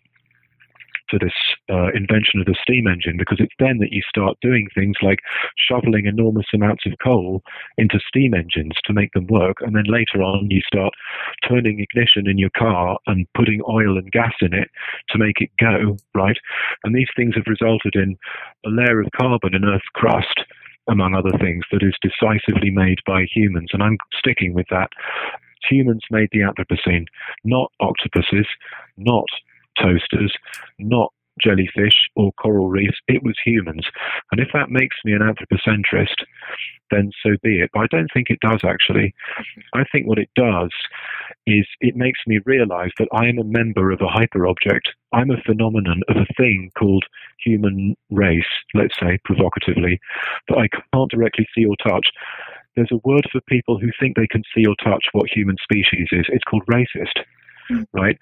[1.13, 1.33] to this
[1.69, 5.19] uh, invention of the steam engine because it's then that you start doing things like
[5.55, 7.41] shoveling enormous amounts of coal
[7.77, 9.57] into steam engines to make them work.
[9.61, 10.93] And then later on, you start
[11.47, 14.69] turning ignition in your car and putting oil and gas in it
[15.09, 16.37] to make it go, right?
[16.83, 18.17] And these things have resulted in
[18.65, 20.41] a layer of carbon in Earth's crust
[20.89, 23.69] among other things, that is decisively made by humans.
[23.71, 24.89] And I'm sticking with that.
[25.69, 27.05] Humans made the Anthropocene,
[27.45, 28.47] not octopuses,
[28.97, 29.27] not
[29.81, 30.33] toasters,
[30.79, 32.97] not jellyfish or coral reefs.
[33.07, 33.85] It was humans.
[34.31, 36.15] And if that makes me an anthropocentrist,
[36.91, 37.71] then so be it.
[37.73, 39.13] But I don't think it does actually.
[39.73, 40.71] I think what it does
[41.47, 44.93] is it makes me realize that I am a member of a hyperobject.
[45.11, 47.03] I'm a phenomenon of a thing called
[47.43, 49.99] human race, let's say provocatively,
[50.49, 52.07] that I can't directly see or touch.
[52.75, 56.07] There's a word for people who think they can see or touch what human species
[56.11, 56.25] is.
[56.29, 57.21] It's called racist,
[57.69, 57.85] mm.
[57.93, 58.17] right?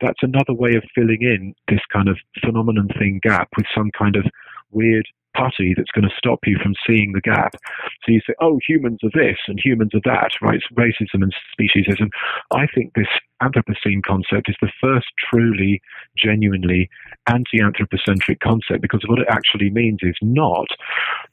[0.00, 4.16] That's another way of filling in this kind of phenomenon thing gap with some kind
[4.16, 4.24] of
[4.70, 7.54] weird putty that's going to stop you from seeing the gap.
[8.04, 10.60] So you say, oh, humans are this and humans are that, right?
[10.60, 12.08] It's racism and speciesism.
[12.52, 13.08] I think this
[13.42, 15.82] Anthropocene concept is the first truly,
[16.16, 16.88] genuinely
[17.26, 20.66] anti anthropocentric concept because what it actually means is not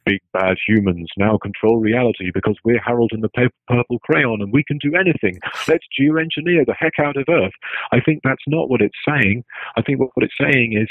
[0.06, 4.64] big bad humans now control reality because we're Harold and the Purple Crayon and we
[4.64, 5.40] can do anything.
[5.68, 7.54] Let's geoengineer the heck out of Earth.
[7.92, 9.44] I think that's not what it's saying.
[9.78, 10.90] I think what, what it's saying is,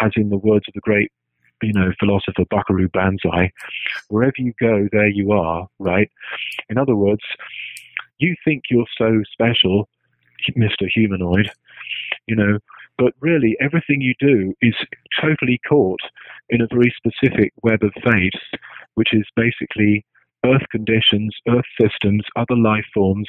[0.00, 1.10] as in the words of the great
[1.64, 3.52] you know, philosopher Buckaroo Banzai,
[4.08, 6.10] wherever you go, there you are, right?
[6.68, 7.22] In other words,
[8.18, 9.88] you think you're so special,
[10.56, 10.88] Mr.
[10.92, 11.50] Humanoid,
[12.26, 12.58] you know,
[12.98, 14.74] but really everything you do is
[15.20, 16.00] totally caught
[16.48, 18.34] in a very specific web of fate,
[18.94, 20.04] which is basically
[20.44, 23.28] Earth conditions, Earth systems, other life forms,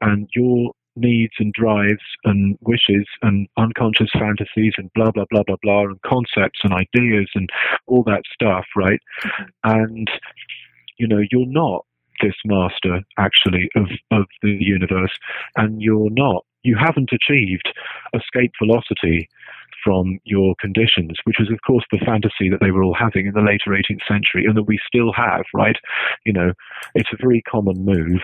[0.00, 5.56] and your needs and drives and wishes and unconscious fantasies and blah blah blah blah
[5.62, 7.48] blah and concepts and ideas and
[7.86, 9.00] all that stuff, right?
[9.24, 9.44] Mm-hmm.
[9.64, 10.10] And
[10.98, 11.84] you know, you're not
[12.22, 15.12] this master actually of, of the universe
[15.56, 17.68] and you're not you haven't achieved
[18.14, 19.28] escape velocity
[19.86, 23.34] from your conditions, which was, of course, the fantasy that they were all having in
[23.34, 25.76] the later 18th century and that we still have, right?
[26.24, 26.52] You know,
[26.96, 28.20] it's a very common move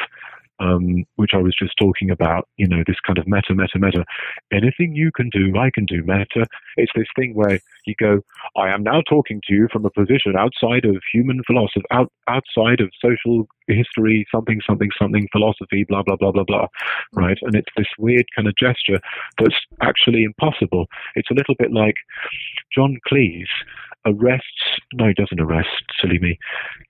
[0.60, 4.04] um, which I was just talking about, you know, this kind of meta, meta, meta.
[4.52, 6.46] Anything you can do, I can do meta.
[6.76, 8.20] It's this thing where you go,
[8.56, 12.80] I am now talking to you from a position outside of human philosophy, out, outside
[12.80, 16.66] of social history, something, something, something, philosophy, blah, blah, blah, blah, blah,
[17.12, 17.38] right?
[17.42, 19.00] And it's this weird kind of gesture
[19.38, 20.86] that's actually impossible.
[21.14, 21.94] It's a little bit like
[22.74, 23.46] John Cleese
[24.06, 25.68] arrests, no, he doesn't arrest,
[26.00, 26.38] silly me,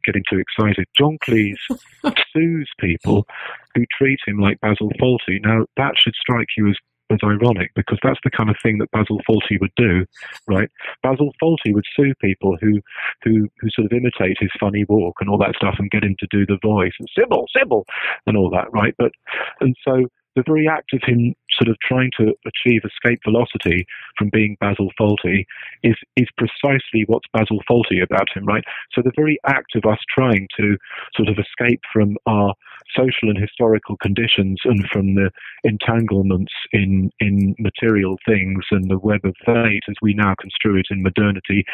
[0.05, 0.87] getting too excited.
[0.97, 1.57] John Cleese
[2.33, 3.27] sues people
[3.75, 5.41] who treat him like Basil Fawlty.
[5.43, 6.77] Now, that should strike you as
[7.13, 10.05] as ironic because that's the kind of thing that Basil Fawlty would do,
[10.47, 10.71] right?
[11.03, 12.81] Basil Fawlty would sue people who,
[13.23, 16.17] who, who sort of imitate his funny walk and all that stuff and get him
[16.19, 17.85] to do the voice and Sybil, Sybil,
[18.27, 18.95] and all that, right?
[18.99, 19.13] But
[19.61, 24.31] and so the very act of him sort of trying to achieve escape velocity from
[24.33, 25.45] being Basil Fawlty
[25.83, 28.65] is is precisely what's Basil Fawlty about him, right?
[28.93, 30.77] So the very act of us trying to
[31.15, 32.55] sort of escape from our
[32.97, 35.31] social and historical conditions and from the
[35.65, 40.87] entanglements in in material things and the web of fate as we now construe it
[40.91, 41.65] in modernity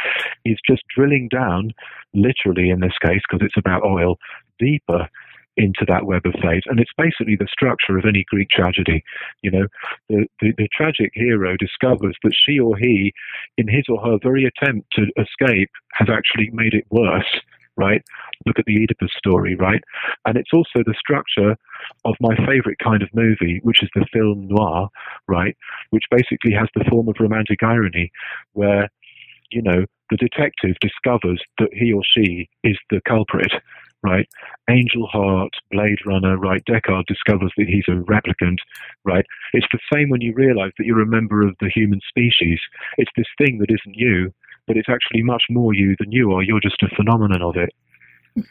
[0.44, 1.72] is just drilling down,
[2.14, 4.18] literally in this case, because it's about oil,
[4.58, 5.08] deeper
[5.58, 6.62] into that web of fate.
[6.66, 9.02] And it's basically the structure of any Greek tragedy.
[9.42, 9.66] You know,
[10.08, 13.12] the, the, the, tragic hero discovers that she or he,
[13.58, 17.42] in his or her very attempt to escape, has actually made it worse.
[17.76, 18.02] Right?
[18.44, 19.80] Look at the Oedipus story, right?
[20.26, 21.54] And it's also the structure
[22.04, 24.88] of my favorite kind of movie, which is the film noir,
[25.28, 25.56] right?
[25.90, 28.10] Which basically has the form of romantic irony,
[28.54, 28.88] where,
[29.52, 33.52] you know, the detective discovers that he or she is the culprit,
[34.02, 34.28] right?
[34.70, 36.62] Angel Heart, Blade Runner, right?
[36.64, 38.58] Deckard discovers that he's a replicant,
[39.04, 39.24] right?
[39.52, 42.60] It's the same when you realize that you're a member of the human species.
[42.96, 44.32] It's this thing that isn't you,
[44.66, 46.42] but it's actually much more you than you are.
[46.42, 48.46] You're just a phenomenon of it.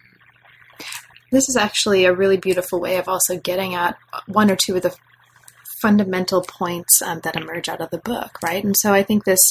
[1.32, 4.82] This is actually a really beautiful way of also getting at one or two of
[4.82, 4.96] the
[5.82, 8.63] fundamental points um, that emerge out of the book, right?
[8.63, 9.42] And so I think this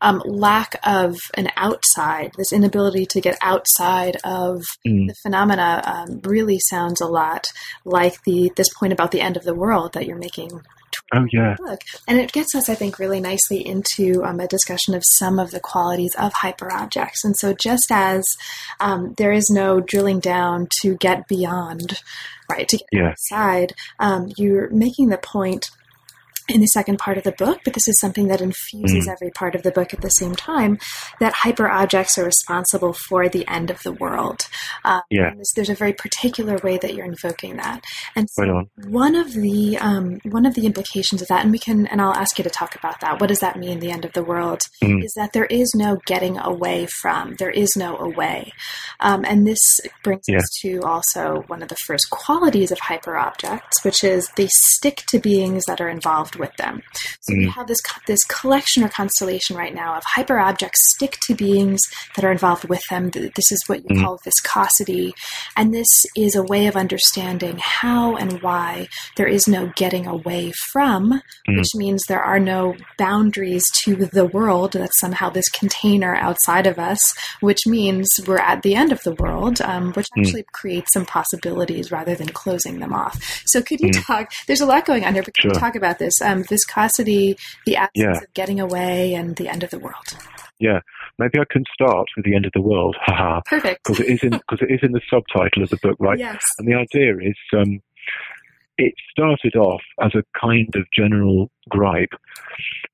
[0.00, 5.08] um, lack of an outside, this inability to get outside of mm.
[5.08, 7.46] the phenomena, um, really sounds a lot
[7.84, 10.62] like the this point about the end of the world that you're making
[11.12, 11.56] Oh yeah.
[11.58, 11.80] Book.
[12.08, 15.50] And it gets us, I think, really nicely into um, a discussion of some of
[15.50, 17.24] the qualities of hyperobjects.
[17.24, 18.24] And so, just as
[18.80, 22.00] um, there is no drilling down to get beyond,
[22.50, 23.10] right, to get yeah.
[23.10, 25.70] outside, um, you're making the point
[26.48, 29.12] in the second part of the book, but this is something that infuses mm.
[29.12, 30.78] every part of the book at the same time,
[31.20, 34.46] that hyper objects are responsible for the end of the world.
[34.84, 35.34] Um, yeah.
[35.54, 37.82] There's, a very particular way that you're invoking that.
[38.14, 41.58] And so right one of the um, one of the implications of that, and we
[41.58, 43.20] can, and I'll ask you to talk about that.
[43.20, 43.80] What does that mean?
[43.80, 45.04] The end of the world mm.
[45.04, 47.34] is that there is no getting away from.
[47.36, 48.52] There is no away,
[49.00, 49.60] um, and this
[50.02, 50.38] brings yeah.
[50.38, 55.04] us to also one of the first qualities of hyper objects, which is they stick
[55.08, 56.82] to beings that are involved with them.
[57.20, 57.38] So mm.
[57.38, 61.80] we have this this collection or constellation right now of hyper objects stick to beings
[62.16, 63.10] that are involved with them.
[63.10, 64.02] This is what you mm.
[64.02, 65.14] call viscosity,
[65.56, 70.52] and this is a way of understanding how and why there is no getting away
[70.72, 71.58] from, mm.
[71.58, 74.72] which means there are no boundaries to the world.
[74.72, 77.00] That's somehow this container outside of us,
[77.40, 80.22] which means we're at the end of the world, um, which mm.
[80.22, 83.20] actually creates some possibilities rather than closing them off.
[83.46, 84.06] So could you mm.
[84.06, 84.32] talk?
[84.46, 85.50] There's a lot going on here, but sure.
[85.50, 86.20] can you talk about this?
[86.24, 88.22] Um, viscosity, the absence yeah.
[88.22, 90.16] of getting away, and the end of the world.
[90.60, 90.80] Yeah,
[91.18, 92.96] maybe I can start with the end of the world.
[93.06, 93.40] Haha.
[93.46, 93.84] Perfect.
[93.84, 96.18] Because it is in because it is in the subtitle of the book, right?
[96.18, 96.42] Yes.
[96.58, 97.80] And the idea is, um,
[98.76, 102.12] it started off as a kind of general gripe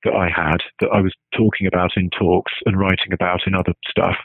[0.05, 3.73] that I had that I was talking about in talks and writing about in other
[3.89, 4.17] stuff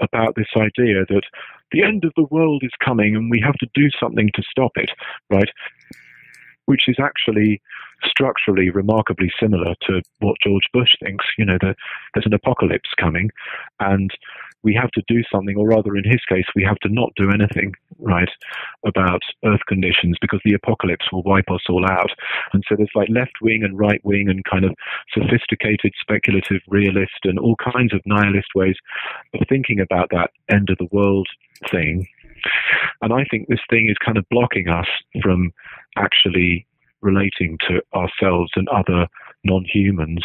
[0.00, 1.22] about this idea that
[1.70, 4.72] the end of the world is coming and we have to do something to stop
[4.76, 4.90] it,
[5.30, 5.48] right?
[6.66, 7.60] Which is actually
[8.04, 11.24] structurally remarkably similar to what George Bush thinks.
[11.38, 11.74] You know, the,
[12.14, 13.30] there's an apocalypse coming,
[13.80, 14.10] and
[14.62, 17.30] we have to do something, or rather, in his case, we have to not do
[17.30, 18.28] anything, right,
[18.86, 22.10] about Earth conditions because the apocalypse will wipe us all out.
[22.52, 24.74] And so there's like left wing and right wing and kind of
[25.12, 28.76] sophisticated, speculative, realist, and all kinds of nihilist ways
[29.34, 31.28] of thinking about that end of the world
[31.70, 32.06] thing.
[33.00, 34.86] And I think this thing is kind of blocking us
[35.22, 35.52] from
[35.96, 36.66] actually
[37.00, 39.08] relating to ourselves and other
[39.44, 40.24] non-humans,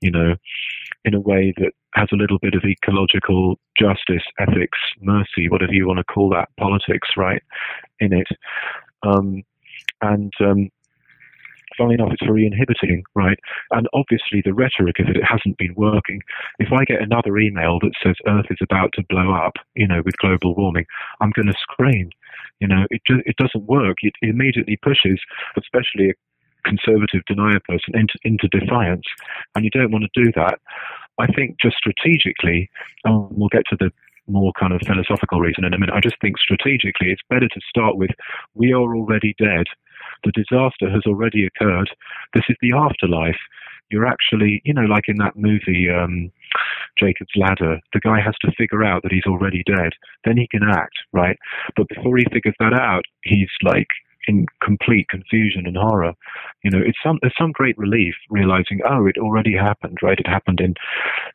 [0.00, 0.36] you know,
[1.04, 5.86] in a way that has a little bit of ecological justice, ethics, mercy, whatever you
[5.86, 7.42] want to call that, politics, right,
[8.00, 8.28] in it.
[9.02, 9.42] Um,
[10.02, 10.68] and um,
[11.80, 13.38] funny enough, it's very inhibiting, right?
[13.70, 16.20] And obviously, the rhetoric of it, it hasn't been working.
[16.58, 20.02] If I get another email that says Earth is about to blow up, you know,
[20.04, 20.84] with global warming,
[21.20, 22.10] I'm going to scream,
[22.60, 23.96] You know, it it doesn't work.
[24.02, 25.18] It immediately pushes,
[25.56, 26.14] especially a
[26.68, 29.06] conservative denier person, into, into defiance,
[29.54, 30.58] and you don't want to do that.
[31.18, 32.70] I think just strategically,
[33.04, 33.90] and we'll get to the
[34.26, 35.94] more kind of philosophical reason in a minute.
[35.94, 38.10] I just think strategically, it's better to start with
[38.54, 39.66] we are already dead.
[40.24, 41.90] The disaster has already occurred.
[42.34, 43.38] This is the afterlife.
[43.90, 46.30] You're actually, you know, like in that movie, um,
[46.98, 49.92] Jacob's Ladder, the guy has to figure out that he's already dead.
[50.24, 51.36] Then he can act, right?
[51.76, 53.88] But before he figures that out, he's like
[54.28, 56.12] in complete confusion and horror.
[56.62, 60.18] You know, it's some there's some great relief realizing, oh, it already happened, right?
[60.18, 60.74] It happened in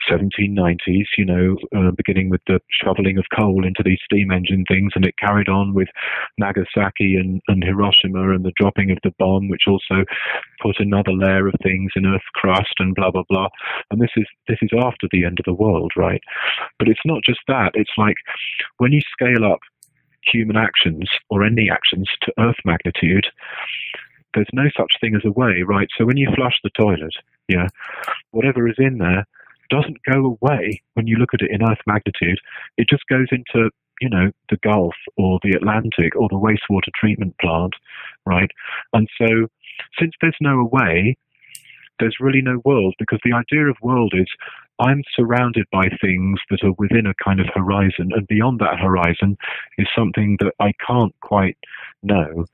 [0.10, 1.06] 1790s.
[1.18, 5.06] You know, uh, beginning with the shoveling of coal into these steam engine things, and
[5.06, 5.88] it carried on with
[6.38, 10.04] Nagasaki and, and Hiroshima and the dropping of the bomb, which also
[10.62, 13.50] put another layer of things in Earth's crust and blah blah blah.
[13.92, 16.22] And this is this is after the end of the world, right?
[16.78, 17.72] But it's not just that.
[17.74, 18.18] It's like
[18.78, 19.60] when you scale up
[20.32, 23.28] human actions or any actions to Earth magnitude,
[24.34, 25.88] there's no such thing as a way, right?
[25.98, 27.14] So when you flush the toilet,
[27.48, 27.68] yeah,
[28.32, 29.26] whatever is in there
[29.70, 32.40] doesn't go away when you look at it in Earth magnitude.
[32.78, 33.70] It just goes into,
[34.02, 37.74] you know, the Gulf or the Atlantic or the wastewater treatment plant,
[38.26, 38.52] right?
[38.94, 39.48] And so
[40.00, 41.18] since there's no away,
[42.00, 44.28] there's really no world because the idea of world is
[44.80, 49.38] I'm surrounded by things that are within a kind of horizon, and beyond that horizon
[49.78, 51.58] is something that I can't quite
[52.04, 52.46] know,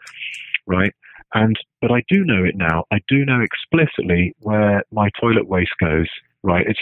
[0.65, 0.93] right?
[1.33, 2.85] And but I do know it now.
[2.91, 6.07] I do know explicitly where my toilet waste goes.
[6.43, 6.65] Right?
[6.67, 6.79] It's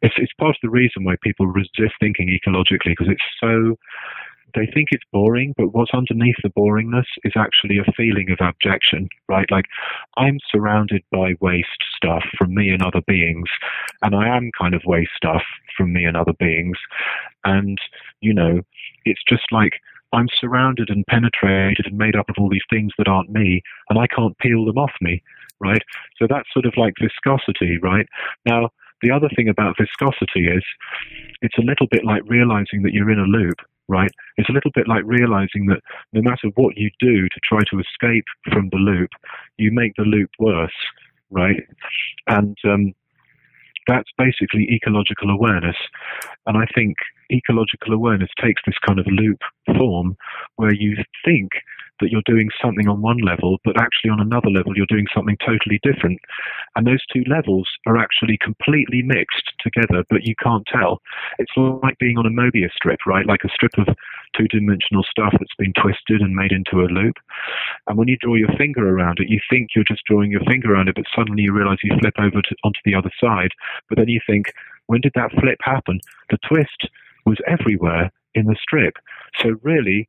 [0.00, 3.76] it's it's part of the reason why people resist thinking ecologically because it's so
[4.54, 9.08] they think it's boring, but what's underneath the boringness is actually a feeling of abjection,
[9.28, 9.50] right?
[9.50, 9.66] Like
[10.16, 13.48] I'm surrounded by waste stuff from me and other beings,
[14.02, 15.42] and I am kind of waste stuff
[15.76, 16.78] from me and other beings.
[17.44, 17.78] And,
[18.20, 18.60] you know,
[19.04, 19.74] it's just like
[20.12, 23.98] I'm surrounded and penetrated and made up of all these things that aren't me, and
[23.98, 25.22] I can't peel them off me,
[25.60, 25.82] right?
[26.18, 28.06] So that's sort of like viscosity, right?
[28.46, 28.70] Now,
[29.02, 30.64] the other thing about viscosity is
[31.40, 33.58] it's a little bit like realizing that you're in a loop
[33.88, 34.10] right?
[34.36, 35.80] It's a little bit like realizing that
[36.12, 39.10] no matter what you do to try to escape from the loop,
[39.56, 40.70] you make the loop worse,
[41.30, 41.60] right?
[42.26, 42.94] And um,
[43.86, 45.76] that's basically ecological awareness.
[46.46, 46.96] And I think
[47.32, 49.38] ecological awareness takes this kind of loop
[49.76, 50.16] form
[50.56, 51.50] where you think
[52.00, 55.36] that you're doing something on one level, but actually on another level you're doing something
[55.44, 56.18] totally different.
[56.76, 61.00] And those two levels are actually completely mixed together, but you can't tell.
[61.38, 63.26] It's like being on a Mobius strip, right?
[63.26, 63.88] Like a strip of
[64.36, 67.16] two dimensional stuff that's been twisted and made into a loop.
[67.86, 70.74] And when you draw your finger around it, you think you're just drawing your finger
[70.74, 73.50] around it, but suddenly you realize you flip over to, onto the other side.
[73.88, 74.52] But then you think,
[74.86, 76.00] when did that flip happen?
[76.30, 76.88] The twist
[77.24, 78.94] was everywhere in the strip.
[79.40, 80.08] So really,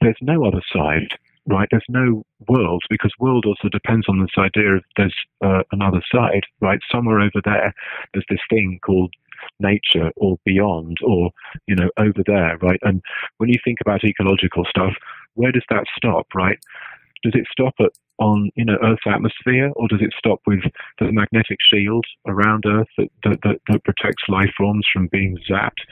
[0.00, 1.08] there's no other side
[1.46, 1.68] right?
[1.70, 6.42] There's no world because world also depends on this idea of there's uh, another side,
[6.60, 6.78] right?
[6.90, 7.72] Somewhere over there,
[8.12, 9.12] there's this thing called
[9.60, 11.30] nature or beyond or,
[11.66, 12.80] you know, over there, right?
[12.82, 13.02] And
[13.38, 14.92] when you think about ecological stuff,
[15.34, 16.58] where does that stop, right?
[17.22, 20.60] Does it stop at on you know Earth's atmosphere, or does it stop with
[20.98, 25.84] the magnetic shield around Earth that, that, that, that, protects life forms from being zapped,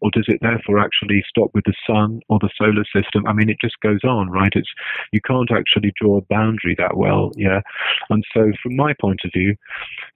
[0.00, 3.26] or does it therefore actually stop with the sun or the solar system?
[3.26, 4.52] I mean, it just goes on, right?
[4.54, 4.70] It's
[5.12, 7.60] you can't actually draw a boundary that well, yeah.
[8.10, 9.56] And so, from my point of view,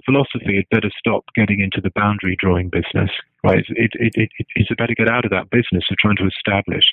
[0.05, 3.11] philosophy had better stop getting into the boundary drawing business
[3.45, 3.65] right?
[3.69, 6.85] It, it, it, it's better get out of that business of trying to establish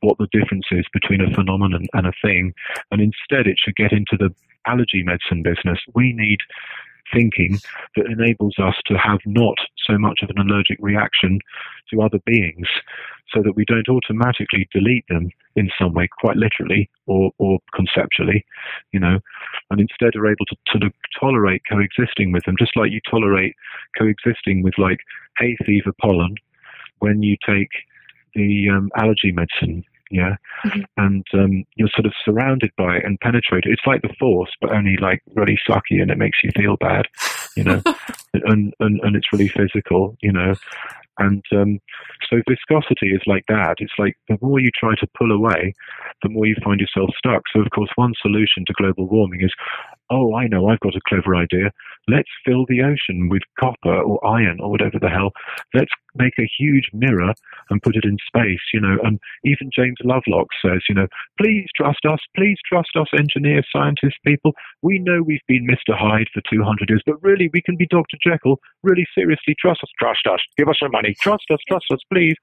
[0.00, 2.54] what the difference is between a phenomenon and a thing,
[2.90, 4.34] and instead it should get into the
[4.66, 5.78] allergy medicine business.
[5.94, 6.38] We need
[7.12, 7.58] thinking
[7.96, 11.38] that enables us to have not so much of an allergic reaction
[11.90, 12.68] to other beings
[13.32, 18.44] so that we don't automatically delete them in some way, quite literally or, or conceptually,
[18.92, 19.18] you know,
[19.70, 23.54] and instead are able to sort of tolerate coexisting with them, just like you tolerate
[23.96, 24.98] coexisting with like
[25.38, 26.34] hay fever pollen
[26.98, 27.70] when you take
[28.34, 30.80] the um, allergy medicine yeah mm-hmm.
[30.96, 34.72] and um, you're sort of surrounded by it and penetrated it's like the force but
[34.72, 37.06] only like really sucky and it makes you feel bad
[37.56, 37.82] you know
[38.34, 40.54] and, and and it's really physical you know
[41.18, 41.78] and um,
[42.30, 43.76] so viscosity is like that.
[43.78, 45.74] It's like the more you try to pull away,
[46.22, 47.42] the more you find yourself stuck.
[47.52, 49.52] So, of course, one solution to global warming is
[50.10, 51.70] oh, I know, I've got a clever idea.
[52.08, 55.30] Let's fill the ocean with copper or iron or whatever the hell.
[55.72, 57.32] Let's make a huge mirror
[57.70, 58.96] and put it in space, you know.
[59.02, 61.06] And even James Lovelock says, you know,
[61.40, 64.52] please trust us, please trust us, engineers, scientists, people.
[64.82, 65.96] We know we've been Mr.
[65.96, 68.16] Hyde for 200 years, but really we can be Dr.
[68.24, 68.58] Jekyll.
[68.82, 72.36] Really, seriously, trust us, trust us, give us some money, trust us, trust us, please.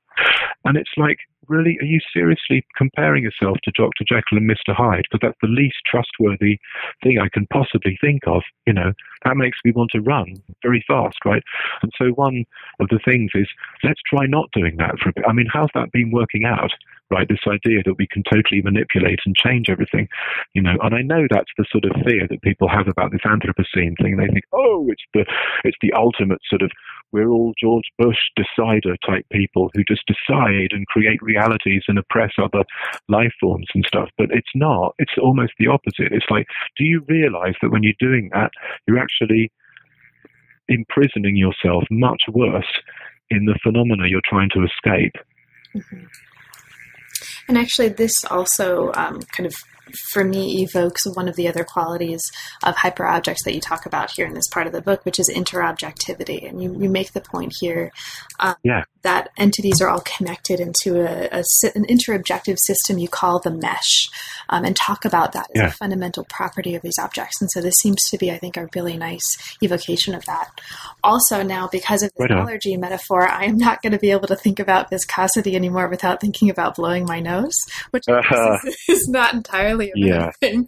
[0.65, 4.03] And it's like, really, are you seriously comparing yourself to Dr.
[4.07, 4.76] Jekyll and Mr.
[4.76, 5.03] Hyde?
[5.09, 6.59] Because that's the least trustworthy
[7.03, 8.41] thing I can possibly think of.
[8.65, 8.93] You know,
[9.26, 11.43] that makes me want to run very fast, right?
[11.82, 12.45] And so one
[12.80, 13.47] of the things is
[13.83, 15.25] let's try not doing that for a bit.
[15.27, 16.71] I mean, how's that been working out?
[17.09, 20.09] Right, this idea that we can totally manipulate and change everything,
[20.53, 23.21] you know, and I know that's the sort of fear that people have about this
[23.23, 24.17] Anthropocene thing.
[24.17, 25.23] They think, oh, it's the
[25.63, 26.71] it's the ultimate sort of
[27.11, 32.33] we're all George Bush decider type people who just decide and create realities and oppress
[32.37, 32.65] other
[33.07, 34.09] life forms and stuff.
[34.17, 34.93] But it's not.
[34.99, 36.11] It's almost the opposite.
[36.11, 36.47] It's like,
[36.77, 38.51] do you realize that when you're doing that,
[38.87, 39.51] you're actually
[40.67, 42.81] imprisoning yourself much worse
[43.30, 45.15] in the phenomena you're trying to escape?
[45.75, 46.05] Mm-hmm.
[47.47, 49.53] And actually, this also um, kind of
[50.11, 52.21] for me evokes one of the other qualities
[52.63, 55.32] of hyperobjects that you talk about here in this part of the book, which is
[55.34, 56.47] interobjectivity.
[56.47, 57.91] And you, you make the point here
[58.39, 58.84] um, yeah.
[59.07, 61.43] That entities are all connected into a, a,
[61.75, 64.09] an interobjective system you call the mesh,
[64.49, 65.67] um, and talk about that as yeah.
[65.67, 67.41] a fundamental property of these objects.
[67.41, 69.25] And so this seems to be, I think, a really nice
[69.61, 70.49] evocation of that.
[71.03, 74.27] Also, now because of the right allergy metaphor, I am not going to be able
[74.27, 77.55] to think about viscosity anymore without thinking about blowing my nose,
[77.91, 78.59] which uh-huh.
[78.65, 80.31] is, is not entirely entirely a yeah.
[80.39, 80.67] thing.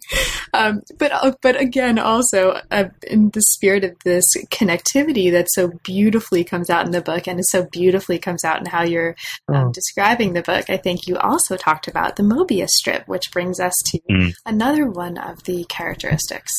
[0.52, 5.72] Um, but uh, but again, also uh, in the spirit of this connectivity that so
[5.84, 9.16] beautifully comes out in the book, and is so beautifully comes out in how you're
[9.48, 9.72] um, oh.
[9.72, 13.74] describing the book, I think you also talked about the Mobius strip, which brings us
[13.86, 14.32] to mm.
[14.46, 16.52] another one of the characteristics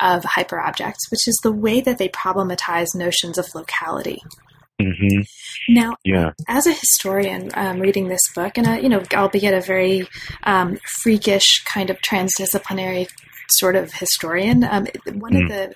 [0.00, 4.22] of hyperobjects, which is the way that they problematize notions of locality.
[4.82, 5.22] Mm-hmm.
[5.72, 6.32] Now, yeah.
[6.48, 10.06] as a historian um, reading this book, and a, you know, albeit a very
[10.42, 13.08] um, freakish kind of transdisciplinary
[13.50, 15.42] sort of historian, um, one mm.
[15.44, 15.74] of the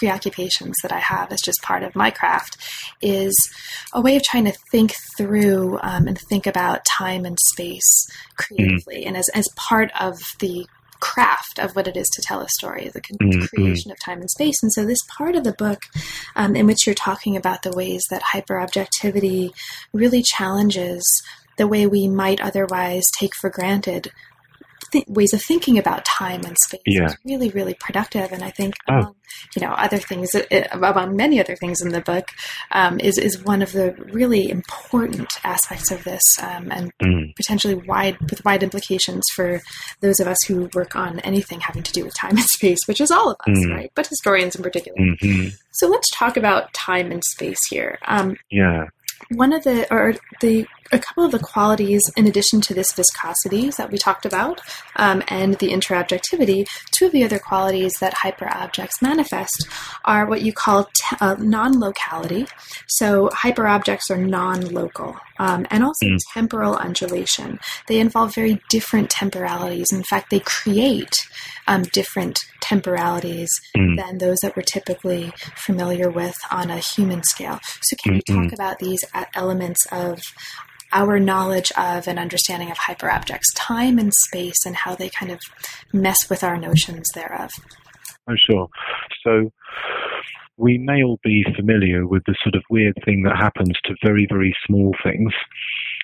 [0.00, 2.56] preoccupations that I have as just part of my craft
[3.02, 3.34] is
[3.92, 9.04] a way of trying to think through um, and think about time and space creatively,
[9.04, 9.06] mm.
[9.06, 10.66] and as as part of the
[11.00, 13.44] craft of what it is to tell a story, the mm-hmm.
[13.44, 14.62] creation of time and space.
[14.62, 15.80] And so, this part of the book,
[16.34, 19.50] um, in which you're talking about the ways that hyperobjectivity
[19.92, 21.04] really challenges
[21.58, 24.10] the way we might otherwise take for granted
[24.92, 27.06] th- ways of thinking about time and space yeah.
[27.06, 28.32] is really, really productive.
[28.32, 28.94] And I think, oh.
[28.94, 29.14] among,
[29.56, 32.28] you know, other things, it, uh, among many other things in the book,
[32.72, 37.34] um, is is one of the really important aspects of this, um, and mm.
[37.36, 39.60] potentially wide with wide implications for
[40.00, 43.00] those of us who work on anything having to do with time and space, which
[43.00, 43.74] is all of us, mm.
[43.74, 43.92] right?
[43.94, 44.98] But historians in particular.
[44.98, 45.48] Mm-hmm.
[45.72, 47.98] So let's talk about time and space here.
[48.06, 48.86] Um, yeah
[49.28, 53.70] one of the or the a couple of the qualities in addition to this viscosity
[53.70, 54.60] that we talked about
[54.96, 59.66] um, and the interobjectivity two of the other qualities that hyperobjects manifest
[60.04, 62.46] are what you call te- uh, non-locality
[62.88, 66.18] so hyperobjects are non-local um, and also mm.
[66.34, 71.14] temporal undulation they involve very different temporalities in fact they create
[71.66, 73.96] um, different temporalities mm.
[73.96, 77.58] than those that we're typically familiar with on a human scale.
[77.82, 78.32] So, can mm-hmm.
[78.32, 80.20] you talk about these uh, elements of
[80.92, 85.40] our knowledge of and understanding of hyperobjects, time and space, and how they kind of
[85.92, 87.50] mess with our notions thereof?
[88.28, 88.68] Oh, sure.
[89.24, 89.50] So,
[90.56, 94.26] we may all be familiar with the sort of weird thing that happens to very,
[94.28, 95.32] very small things,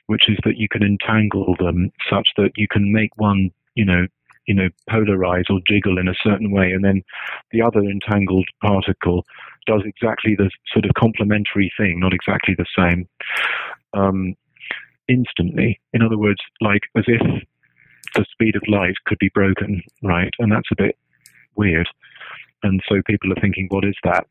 [0.07, 4.07] which is that you can entangle them such that you can make one, you know,
[4.47, 7.03] you know, polarize or jiggle in a certain way, and then
[7.51, 9.27] the other entangled particle
[9.67, 13.09] does exactly the sort of complementary thing, not exactly the same,
[13.93, 14.35] um,
[15.09, 15.81] instantly.
[15.93, 17.21] In other words, like as if
[18.15, 20.33] the speed of light could be broken, right?
[20.39, 20.97] And that's a bit
[21.55, 21.89] weird.
[22.63, 24.27] And so people are thinking, what is that?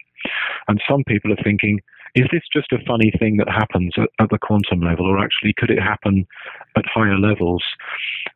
[0.67, 1.79] And some people are thinking,
[2.15, 5.53] is this just a funny thing that happens at, at, the quantum level, or actually
[5.57, 6.25] could it happen
[6.77, 7.63] at higher levels?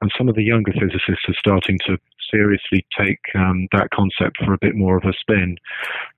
[0.02, 1.98] And some of the younger physicists are starting to
[2.30, 5.58] seriously take um, that concept for a bit more of a spin.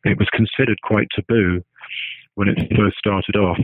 [0.03, 1.63] It was considered quite taboo
[2.35, 3.59] when it first started off.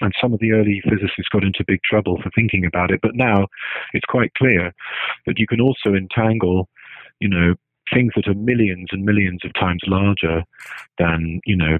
[0.00, 3.00] And some of the early physicists got into big trouble for thinking about it.
[3.02, 3.46] But now
[3.92, 4.72] it's quite clear
[5.26, 6.68] that you can also entangle,
[7.20, 7.54] you know,
[7.92, 10.42] things that are millions and millions of times larger
[10.98, 11.78] than, you know,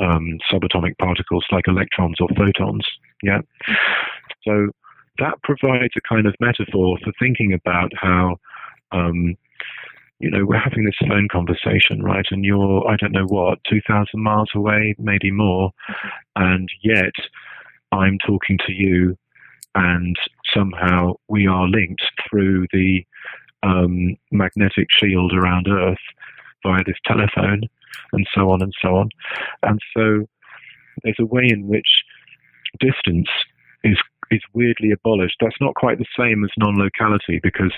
[0.00, 2.86] um, subatomic particles like electrons or photons.
[3.22, 3.40] Yeah.
[4.44, 4.68] So
[5.18, 8.36] that provides a kind of metaphor for thinking about how,
[8.90, 9.36] um,
[10.18, 12.26] you know, we're having this phone conversation, right?
[12.30, 15.72] And you're, I don't know what, 2,000 miles away, maybe more.
[16.36, 17.12] And yet,
[17.92, 19.16] I'm talking to you,
[19.74, 20.16] and
[20.54, 23.04] somehow we are linked through the
[23.62, 25.98] um, magnetic shield around Earth
[26.64, 27.62] via this telephone,
[28.12, 29.08] and so on and so on.
[29.62, 30.26] And so
[31.02, 31.88] there's a way in which
[32.80, 33.28] distance
[33.84, 33.98] is
[34.32, 35.36] is weirdly abolished.
[35.40, 37.72] That's not quite the same as non-locality because,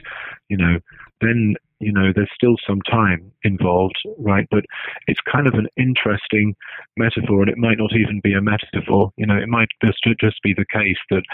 [0.48, 0.78] you know,
[1.20, 4.46] then you know there's still some time involved, right?
[4.50, 4.64] But
[5.06, 6.54] it's kind of an interesting
[6.96, 9.12] metaphor, and it might not even be a metaphor.
[9.16, 11.24] You know, it might just just be the case that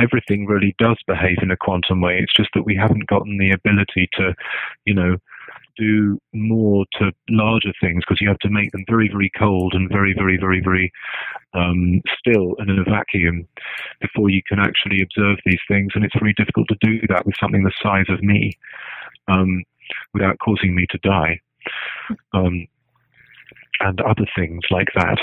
[0.00, 2.18] everything really does behave in a quantum way.
[2.20, 4.34] It's just that we haven't gotten the ability to,
[4.84, 5.16] you know,
[5.78, 9.88] do more to larger things because you have to make them very, very cold and
[9.90, 10.92] very, very, very, very
[11.54, 13.46] um, still and in a vacuum
[14.00, 15.92] before you can actually observe these things.
[15.94, 18.52] And it's very difficult to do that with something the size of me
[19.28, 19.62] um,
[20.12, 21.40] without causing me to die.
[22.32, 22.66] Um,
[23.80, 25.18] and other things like that.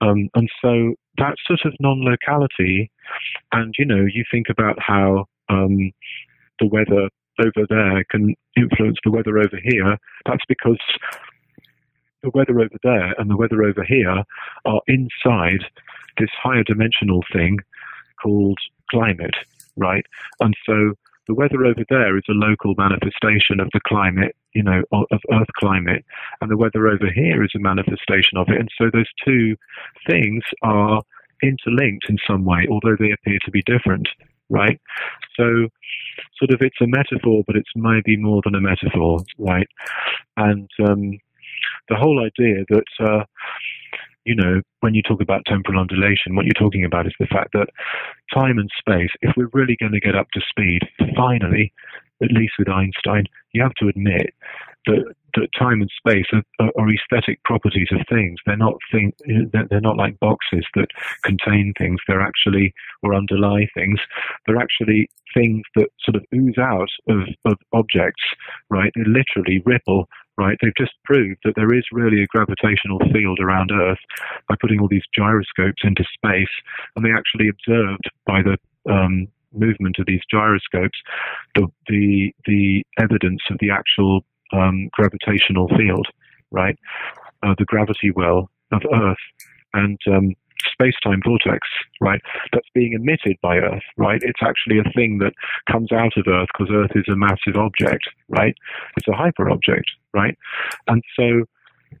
[0.00, 2.90] Um, and so that sort of non locality,
[3.52, 5.92] and you know, you think about how um,
[6.58, 7.08] the weather
[7.38, 10.78] over there can influence the weather over here, that's because
[12.22, 14.22] the weather over there and the weather over here
[14.64, 15.64] are inside
[16.18, 17.58] this higher dimensional thing
[18.22, 18.58] called
[18.90, 19.34] climate,
[19.76, 20.04] right?
[20.40, 20.92] And so
[21.28, 25.48] the weather over there is a local manifestation of the climate, you know, of Earth
[25.58, 26.04] climate,
[26.40, 28.58] and the weather over here is a manifestation of it.
[28.58, 29.56] And so those two
[30.08, 31.02] things are
[31.42, 34.08] interlinked in some way, although they appear to be different
[34.52, 34.78] right?
[35.36, 35.68] So,
[36.38, 39.66] sort of, it's a metaphor, but it's maybe more than a metaphor, right?
[40.36, 41.18] And um,
[41.88, 43.24] the whole idea that, uh,
[44.24, 47.52] you know, when you talk about temporal undulation, what you're talking about is the fact
[47.54, 47.66] that
[48.32, 50.80] time and space, if we're really going to get up to speed,
[51.16, 51.72] finally,
[52.22, 54.34] at least with Einstein, you have to admit
[54.86, 58.38] that, that time and space are, are, aesthetic properties of things.
[58.46, 59.12] They're not thing,
[59.52, 60.88] they're not like boxes that
[61.22, 62.00] contain things.
[62.06, 64.00] They're actually or underlie things.
[64.46, 68.22] They're actually things that sort of ooze out of, of objects,
[68.68, 68.92] right?
[68.94, 70.08] They literally ripple
[70.38, 70.56] right?
[70.62, 73.98] They've just proved that there is really a gravitational field around Earth
[74.48, 76.48] by putting all these gyroscopes into space,
[76.96, 78.56] and they actually observed by the
[78.90, 80.98] um, movement of these gyroscopes
[81.54, 86.06] the the the evidence of the actual um, gravitational field,
[86.50, 86.78] right?
[87.42, 89.16] Uh, the gravity well of Earth
[89.74, 90.34] and um,
[90.72, 91.66] space-time vortex,
[92.00, 92.20] right?
[92.52, 94.20] That's being emitted by Earth, right?
[94.22, 95.32] It's actually a thing that
[95.70, 98.54] comes out of Earth because Earth is a massive object, right?
[98.96, 100.36] It's a hyper object, right?
[100.86, 101.44] And so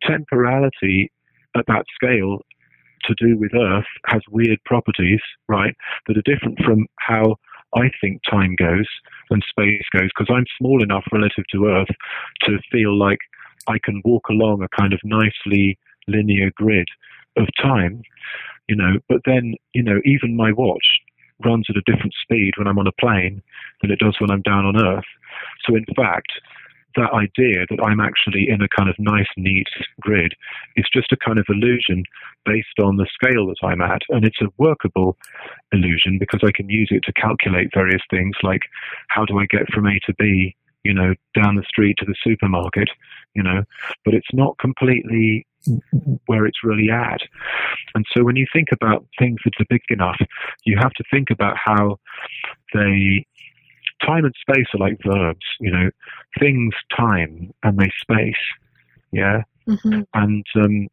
[0.02, 1.10] temporality
[1.56, 2.40] at that scale
[3.04, 5.76] to do with Earth has weird properties, right,
[6.06, 7.36] that are different from how
[7.74, 8.86] I think time goes
[9.30, 11.94] and space goes because I'm small enough relative to Earth
[12.42, 13.18] to feel like
[13.68, 16.88] I can walk along a kind of nicely linear grid
[17.36, 18.02] of time,
[18.68, 18.98] you know.
[19.08, 20.84] But then, you know, even my watch
[21.44, 23.42] runs at a different speed when I'm on a plane
[23.80, 25.04] than it does when I'm down on Earth.
[25.66, 26.32] So, in fact,
[26.96, 29.68] that idea that I'm actually in a kind of nice, neat
[30.00, 30.34] grid
[30.76, 32.04] is just a kind of illusion
[32.44, 34.02] based on the scale that I'm at.
[34.10, 35.16] And it's a workable
[35.72, 38.62] illusion because I can use it to calculate various things like
[39.08, 42.16] how do I get from A to B, you know, down the street to the
[42.24, 42.88] supermarket,
[43.34, 43.62] you know,
[44.04, 45.46] but it's not completely
[46.26, 47.20] where it's really at.
[47.94, 50.18] And so when you think about things that are big enough,
[50.64, 51.98] you have to think about how
[52.74, 53.26] they
[54.04, 55.90] time and space are like verbs, you know,
[56.38, 58.34] things time and they space,
[59.12, 60.00] yeah, mm-hmm.
[60.14, 60.88] and um,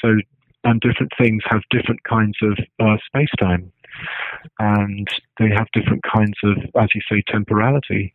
[0.00, 0.16] so
[0.64, 3.72] and different things have different kinds of uh, space time,
[4.58, 8.12] and they have different kinds of, as you say, temporality,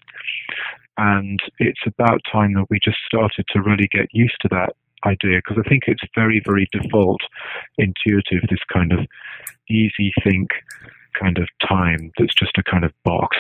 [0.97, 5.37] and it's about time that we just started to really get used to that idea
[5.37, 7.21] because I think it's very, very default,
[7.77, 8.47] intuitive.
[8.49, 8.99] This kind of
[9.69, 10.49] easy think
[11.19, 13.37] kind of time that's just a kind of box.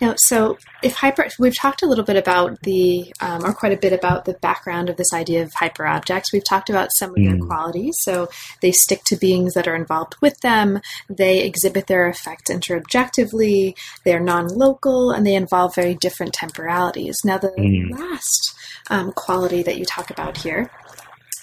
[0.00, 3.78] Now, so if hyper, we've talked a little bit about the, um, or quite a
[3.78, 6.32] bit about the background of this idea of hyper objects.
[6.32, 7.24] We've talked about some of mm.
[7.24, 7.96] their qualities.
[8.00, 8.28] So
[8.60, 10.80] they stick to beings that are involved with them.
[11.08, 13.74] They exhibit their effect interobjectively.
[14.04, 17.16] They're non-local, and they involve very different temporalities.
[17.24, 17.98] Now, the mm.
[17.98, 18.54] last
[18.90, 20.70] um, quality that you talk about here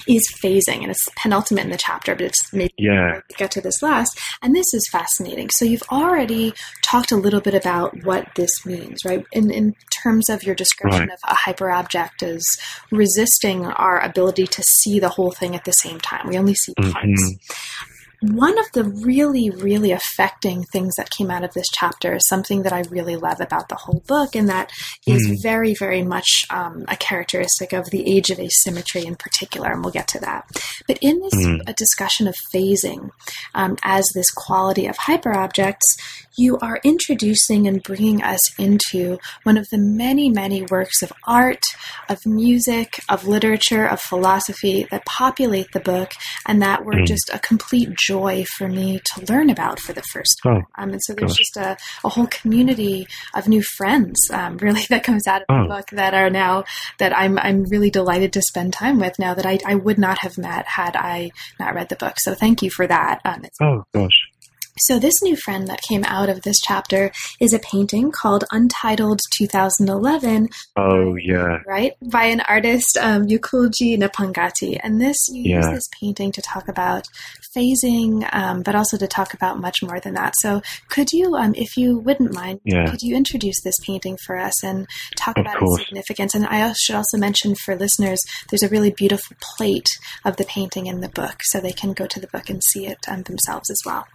[0.08, 3.22] is phasing, and it's penultimate in the chapter, but it's maybe yeah.
[3.38, 4.20] get to this last.
[4.42, 5.50] And this is fascinating.
[5.52, 9.26] So you've already talked a little bit about what this means, right?
[9.32, 11.10] In in terms of your description right.
[11.10, 12.44] of a hyperobject as
[12.92, 16.28] resisting our ability to see the whole thing at the same time.
[16.28, 16.96] We only see parts.
[16.96, 17.93] Mm-hmm.
[18.32, 22.64] One of the really, really affecting things that came out of this chapter is something
[22.64, 24.72] that I really love about the whole book, and that
[25.06, 25.36] is mm.
[25.42, 29.92] very, very much um, a characteristic of the age of asymmetry in particular, and we'll
[29.92, 30.46] get to that.
[30.88, 31.76] But in this mm.
[31.76, 33.10] discussion of phasing
[33.56, 36.00] um, as this quality of hyperobjects,
[36.38, 41.64] you are introducing and bringing us into one of the many, many works of art,
[42.08, 46.14] of music, of literature, of philosophy that populate the book,
[46.48, 47.06] and that were mm.
[47.06, 48.13] just a complete joy
[48.58, 50.64] for me to learn about for the first time.
[50.78, 51.38] Oh, um, and so there's gosh.
[51.38, 55.64] just a, a, whole community of new friends, um, really, that comes out of oh.
[55.64, 56.64] the book that are now
[57.00, 60.20] that I'm I'm really delighted to spend time with now that I, I would not
[60.20, 62.16] have met had I not read the book.
[62.20, 63.20] So thank you for that.
[63.26, 64.33] Um, oh gosh.
[64.80, 69.20] So, this new friend that came out of this chapter is a painting called Untitled
[69.38, 70.50] 2011.
[70.76, 71.60] Oh, yeah.
[71.68, 71.94] Right?
[72.02, 74.80] By an artist, um, Yukultji Napangati.
[74.82, 75.58] And this, you yeah.
[75.58, 77.08] use this painting to talk about
[77.56, 80.34] phasing, um, but also to talk about much more than that.
[80.38, 82.90] So, could you, um, if you wouldn't mind, yeah.
[82.90, 85.82] could you introduce this painting for us and talk of about course.
[85.82, 86.34] its significance?
[86.34, 88.20] And I should also mention for listeners,
[88.50, 89.90] there's a really beautiful plate
[90.26, 92.88] of the painting in the book, so they can go to the book and see
[92.88, 94.08] it um, themselves as well.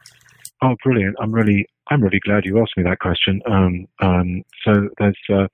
[0.63, 1.17] Oh, brilliant!
[1.21, 3.41] I'm really, I'm really glad you asked me that question.
[3.47, 5.47] Um, um, so there's uh,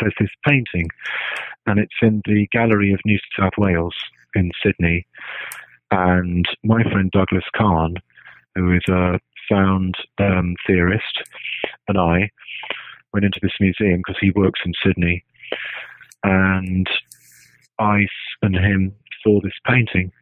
[0.00, 0.88] there's this painting,
[1.66, 3.94] and it's in the Gallery of New South Wales
[4.34, 5.06] in Sydney.
[5.90, 7.94] And my friend Douglas Kahn,
[8.54, 9.18] who is a
[9.50, 11.22] sound um, theorist,
[11.88, 12.30] and I
[13.14, 15.24] went into this museum because he works in Sydney,
[16.24, 16.86] and
[17.78, 18.06] I
[18.42, 20.12] and him saw this painting.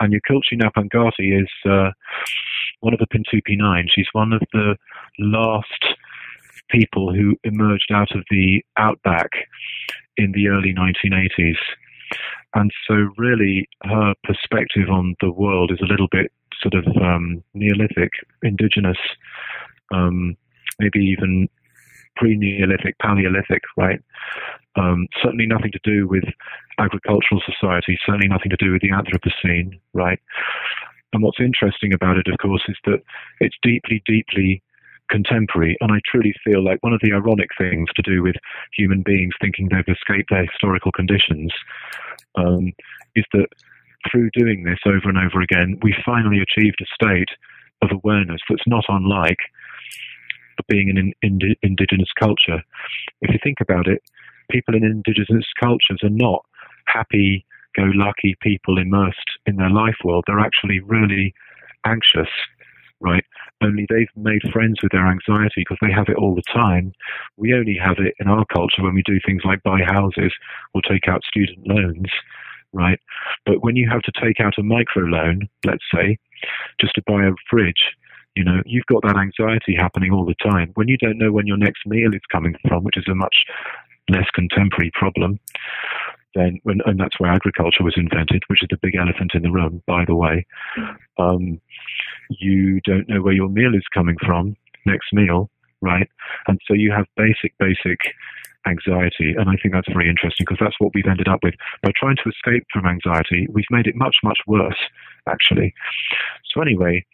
[0.00, 1.90] And Yukultji Napangati is uh,
[2.80, 3.88] one of the Pintupi Nine.
[3.92, 4.76] She's one of the
[5.18, 5.84] last
[6.70, 9.30] people who emerged out of the outback
[10.16, 11.56] in the early 1980s.
[12.54, 17.42] And so, really, her perspective on the world is a little bit sort of um,
[17.54, 18.10] Neolithic,
[18.42, 18.96] indigenous,
[19.92, 20.36] um,
[20.78, 21.48] maybe even
[22.16, 24.00] pre Neolithic, Paleolithic, right?
[24.76, 26.24] Um, certainly nothing to do with
[26.78, 30.20] agricultural society, certainly nothing to do with the Anthropocene, right?
[31.12, 33.02] And what's interesting about it, of course, is that
[33.40, 34.62] it's deeply, deeply
[35.10, 35.76] contemporary.
[35.80, 38.36] And I truly feel like one of the ironic things to do with
[38.76, 41.52] human beings thinking they've escaped their historical conditions
[42.36, 42.72] um,
[43.16, 43.48] is that
[44.10, 47.30] through doing this over and over again, we finally achieved a state
[47.82, 49.38] of awareness that's not unlike
[50.68, 52.62] being an in, indigenous culture.
[53.22, 54.02] If you think about it,
[54.50, 56.44] people in indigenous cultures are not
[56.86, 57.44] happy,
[57.76, 60.24] go lucky people immersed in their life world.
[60.26, 61.34] They're actually really
[61.86, 62.28] anxious,
[63.00, 63.24] right?
[63.62, 66.92] Only they've made friends with their anxiety because they have it all the time.
[67.36, 70.32] We only have it in our culture when we do things like buy houses
[70.74, 72.10] or take out student loans,
[72.72, 73.00] right?
[73.46, 76.18] But when you have to take out a micro loan, let's say,
[76.80, 77.82] just to buy a fridge,
[78.38, 80.70] you know, you've got that anxiety happening all the time.
[80.74, 83.34] When you don't know when your next meal is coming from, which is a much
[84.08, 85.40] less contemporary problem,
[86.36, 89.50] then when, and that's where agriculture was invented, which is the big elephant in the
[89.50, 90.46] room, by the way.
[91.18, 91.60] Um,
[92.30, 96.08] you don't know where your meal is coming from next meal, right?
[96.46, 97.98] And so you have basic, basic
[98.68, 99.34] anxiety.
[99.36, 101.54] And I think that's very interesting because that's what we've ended up with.
[101.82, 104.78] By trying to escape from anxiety, we've made it much, much worse,
[105.26, 105.74] actually.
[106.54, 107.04] So, anyway,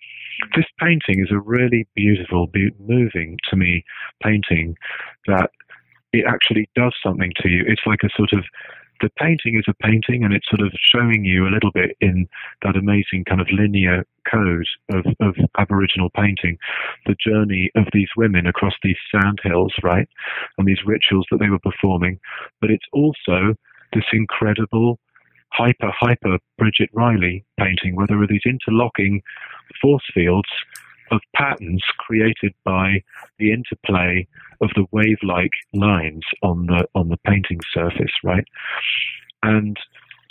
[0.57, 3.85] this painting is a really beautiful, be- moving to me
[4.23, 4.77] painting
[5.27, 5.51] that
[6.13, 7.65] it actually does something to you.
[7.67, 8.45] It's like a sort of
[9.01, 12.27] the painting is a painting and it's sort of showing you a little bit in
[12.63, 16.57] that amazing kind of linear code of, of Aboriginal painting,
[17.07, 20.09] the journey of these women across these sand hills, right?
[20.59, 22.19] And these rituals that they were performing.
[22.61, 23.55] But it's also
[23.93, 24.99] this incredible
[25.55, 29.23] hyper, hyper Bridget Riley painting where there are these interlocking
[29.81, 30.49] force fields
[31.11, 33.03] of patterns created by
[33.39, 34.27] the interplay
[34.61, 38.45] of the wave-like lines on the on the painting surface, right?
[39.43, 39.77] And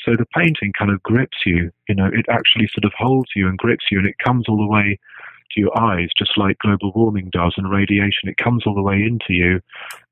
[0.03, 3.47] so the painting kind of grips you, you know, it actually sort of holds you
[3.47, 4.99] and grips you, and it comes all the way
[5.51, 8.28] to your eyes, just like global warming does and radiation.
[8.28, 9.61] It comes all the way into you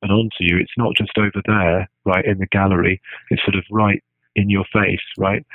[0.01, 0.57] and onto you.
[0.57, 3.01] It's not just over there, right, in the gallery.
[3.31, 4.01] It's sort of right
[4.35, 5.45] in your face, right?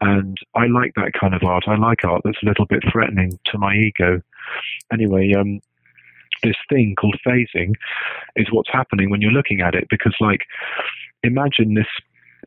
[0.00, 1.64] And I like that kind of art.
[1.66, 4.22] I like art that's a little bit threatening to my ego.
[4.92, 5.60] Anyway, um,
[6.42, 7.74] this thing called phasing
[8.36, 10.40] is what's happening when you're looking at it because, like,
[11.22, 11.86] imagine this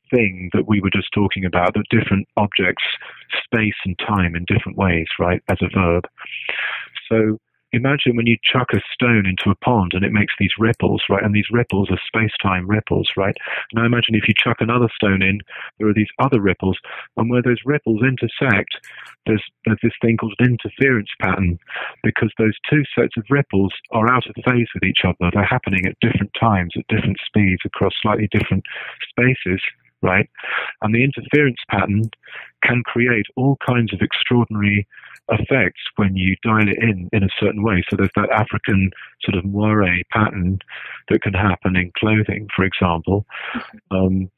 [0.10, 2.84] thing that we were just talking about that different objects,
[3.44, 6.06] space and time in different ways, right, as a verb.
[7.10, 7.38] So
[7.74, 11.24] imagine when you chuck a stone into a pond and it makes these ripples, right?
[11.24, 13.36] And these ripples are space-time ripples, right?
[13.74, 15.40] Now imagine if you chuck another stone in,
[15.78, 16.78] there are these other ripples,
[17.18, 18.78] and where those ripples intersect,
[19.26, 21.58] there's, there's this thing called an interference pattern,
[22.04, 25.32] because those two sets of ripples are out of phase with each other.
[25.34, 28.64] They're happening at different times, at different speeds, across slightly different
[29.10, 29.62] spaces
[30.04, 30.30] right?
[30.82, 32.04] And the interference pattern
[32.64, 34.88] can create all kinds of extraordinary
[35.30, 37.84] effects when you dial it in in a certain way.
[37.90, 38.92] So there's that African
[39.24, 40.60] sort of moire pattern
[41.10, 43.26] that can happen in clothing, for example.
[43.90, 44.30] Um,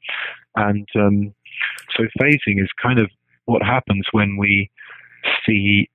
[0.54, 1.34] and um,
[1.96, 3.10] so phasing is kind of
[3.46, 4.70] what happens when we
[5.44, 5.88] see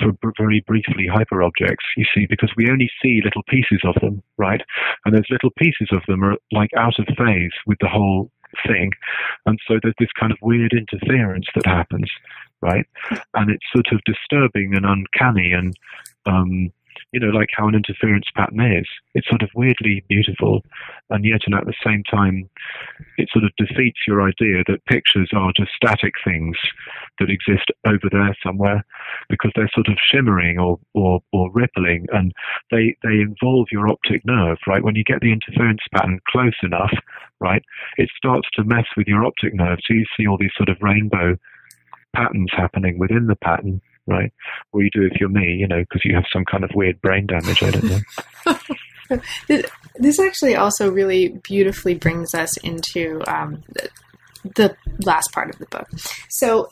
[0.00, 4.22] for very briefly hyper objects, you see, because we only see little pieces of them,
[4.38, 4.62] right?
[5.04, 8.30] And those little pieces of them are like out of phase with the whole
[8.66, 8.90] thing.
[9.46, 12.10] And so there's this kind of weird interference that happens,
[12.60, 12.86] right?
[13.34, 15.76] And it's sort of disturbing and uncanny and,
[16.26, 16.72] um,
[17.12, 18.86] you know, like how an interference pattern is.
[19.14, 20.62] It's sort of weirdly beautiful,
[21.10, 22.48] and yet, and at the same time,
[23.18, 26.56] it sort of defeats your idea that pictures are just static things
[27.18, 28.84] that exist over there somewhere,
[29.28, 32.32] because they're sort of shimmering or, or, or rippling, and
[32.70, 34.82] they they involve your optic nerve, right?
[34.82, 36.92] When you get the interference pattern close enough,
[37.40, 37.62] right,
[37.98, 40.76] it starts to mess with your optic nerve, so you see all these sort of
[40.80, 41.36] rainbow
[42.14, 44.32] patterns happening within the pattern right?
[44.72, 47.00] Or you do if you're me, you know, because you have some kind of weird
[47.00, 47.62] brain damage.
[47.62, 49.20] I don't know.
[49.98, 53.62] this actually also really beautifully brings us into um,
[54.44, 55.88] the last part of the book.
[56.30, 56.68] So,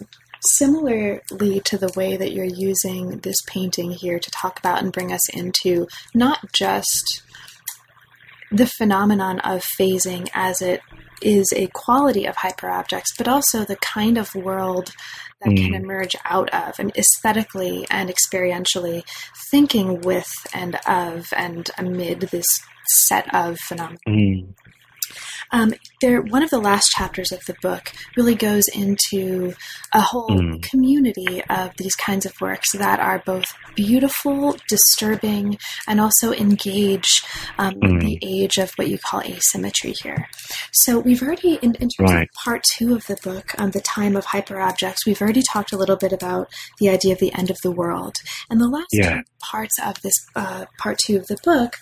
[0.57, 5.13] similarly to the way that you're using this painting here to talk about and bring
[5.13, 7.23] us into not just
[8.51, 10.81] the phenomenon of phasing as it
[11.23, 14.93] is a quality of hyperobjects, but also the kind of world
[15.41, 15.57] that mm.
[15.57, 19.03] can emerge out of, and aesthetically and experientially,
[19.51, 22.47] thinking with and of and amid this
[23.07, 23.99] set of phenomena.
[24.09, 24.55] Mm.
[25.53, 29.55] Um, there, one of the last chapters of the book really goes into
[29.93, 30.63] a whole mm.
[30.63, 37.23] community of these kinds of works that are both beautiful, disturbing, and also engage
[37.59, 38.01] um, mm.
[38.01, 40.29] the age of what you call asymmetry here.
[40.73, 42.23] So we've already, in, in terms right.
[42.23, 45.73] of part two of the book, on um, the time of hyperobjects, we've already talked
[45.73, 46.49] a little bit about
[46.79, 48.17] the idea of the end of the world.
[48.49, 49.17] And the last yeah.
[49.17, 51.77] two parts of this uh, part two of the book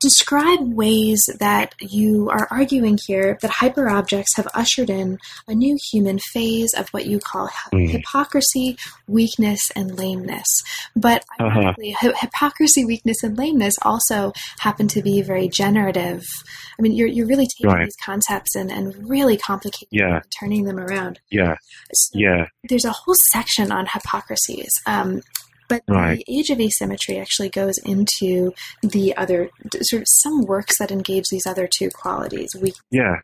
[0.00, 5.18] describe ways that you are arguing here that hyperobjects have ushered in
[5.48, 7.88] a new human phase of what you call mm.
[7.88, 8.76] hypocrisy,
[9.06, 10.46] weakness, and lameness.
[10.94, 11.74] But uh-huh.
[11.78, 16.22] hypocrisy, weakness, and lameness also happen to be very generative.
[16.78, 17.84] I mean, you're, you're really taking right.
[17.84, 20.20] these concepts and, and really complicating yeah.
[20.38, 21.20] turning them around.
[21.30, 21.56] Yeah.
[21.92, 22.46] So yeah.
[22.68, 24.70] There's a whole section on hypocrisies.
[24.86, 25.22] Um,
[25.68, 26.22] but right.
[26.26, 28.52] the age of asymmetry actually goes into
[28.82, 29.50] the other
[29.82, 32.50] sort of some works that engage these other two qualities.
[32.60, 33.16] We, yeah.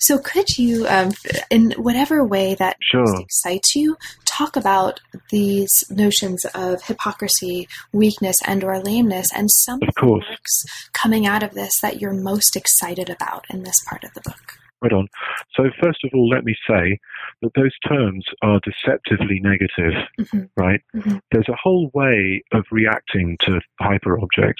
[0.00, 1.12] So could you, um,
[1.50, 3.20] in whatever way that sure.
[3.20, 9.88] excites you, talk about these notions of hypocrisy, weakness, and or lameness, and some of,
[9.88, 14.04] of the works coming out of this that you're most excited about in this part
[14.04, 14.61] of the book?
[14.82, 15.06] Right on.
[15.54, 16.98] So, first of all, let me say
[17.40, 20.44] that those terms are deceptively negative, mm-hmm.
[20.56, 20.80] right?
[20.94, 21.18] Mm-hmm.
[21.30, 24.54] There's a whole way of reacting to hyperobjects,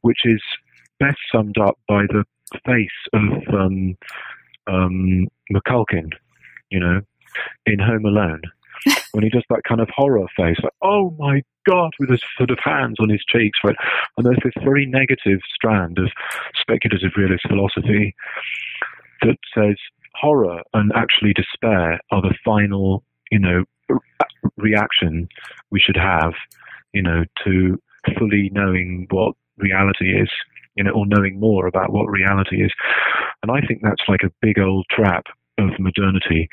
[0.00, 0.42] which is
[1.00, 2.24] best summed up by the
[2.64, 3.96] face of um,
[4.66, 6.10] um, McCulkin,
[6.70, 7.02] you know,
[7.66, 8.40] in Home Alone.
[9.12, 12.50] when he does that kind of horror face, like, oh my God, with his sort
[12.50, 13.76] of hands on his cheeks, right?
[14.16, 16.10] And there's this very negative strand of
[16.54, 18.14] speculative realist philosophy
[19.24, 19.76] that says
[20.14, 23.64] horror and actually despair are the final, you know,
[24.56, 25.28] reaction
[25.70, 26.32] we should have,
[26.92, 27.80] you know, to
[28.18, 30.30] fully knowing what reality is,
[30.76, 32.72] you know, or knowing more about what reality is.
[33.42, 35.24] And I think that's like a big old trap
[35.58, 36.48] of modernity.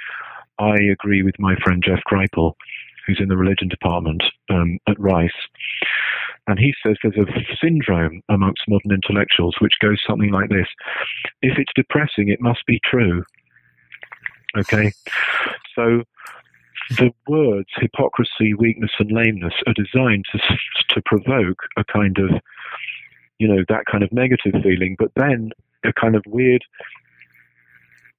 [0.60, 2.54] I agree with my friend Jeff Kripal,
[3.06, 5.30] who's in the religion department um, at Rice.
[6.48, 10.68] And he says there's a syndrome amongst modern intellectuals which goes something like this
[11.42, 13.24] If it's depressing, it must be true.
[14.58, 14.92] Okay?
[15.76, 16.04] So
[16.90, 20.40] the words hypocrisy, weakness, and lameness are designed to,
[20.90, 22.32] to provoke a kind of,
[23.40, 25.52] you know, that kind of negative feeling, but then
[25.86, 26.64] a kind of weird,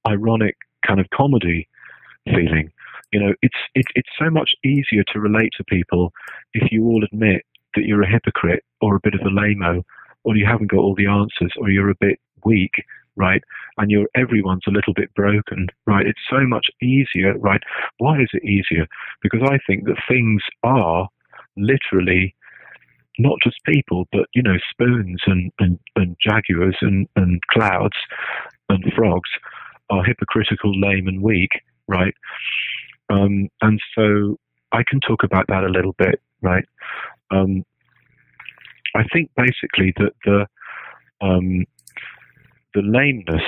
[0.07, 0.55] ironic
[0.85, 1.67] kind of comedy
[2.25, 2.71] feeling.
[3.11, 6.11] You know, it's it, it's so much easier to relate to people
[6.53, 7.45] if you all admit
[7.75, 9.83] that you're a hypocrite or a bit of a lameo,
[10.23, 12.71] or you haven't got all the answers, or you're a bit weak,
[13.15, 13.41] right?
[13.77, 16.05] And you're everyone's a little bit broken, right?
[16.07, 17.61] It's so much easier, right?
[17.97, 18.87] Why is it easier?
[19.21, 21.07] Because I think that things are
[21.57, 22.35] literally
[23.19, 27.95] not just people, but you know, spoons and, and, and jaguars and, and clouds
[28.69, 29.29] and frogs
[29.89, 31.51] are hypocritical, lame, and weak,
[31.87, 32.13] right?
[33.09, 34.37] Um, and so
[34.71, 36.65] I can talk about that a little bit, right?
[37.33, 37.63] Um,
[38.95, 40.45] I think basically that the
[41.21, 41.65] um,
[42.73, 43.47] the lameness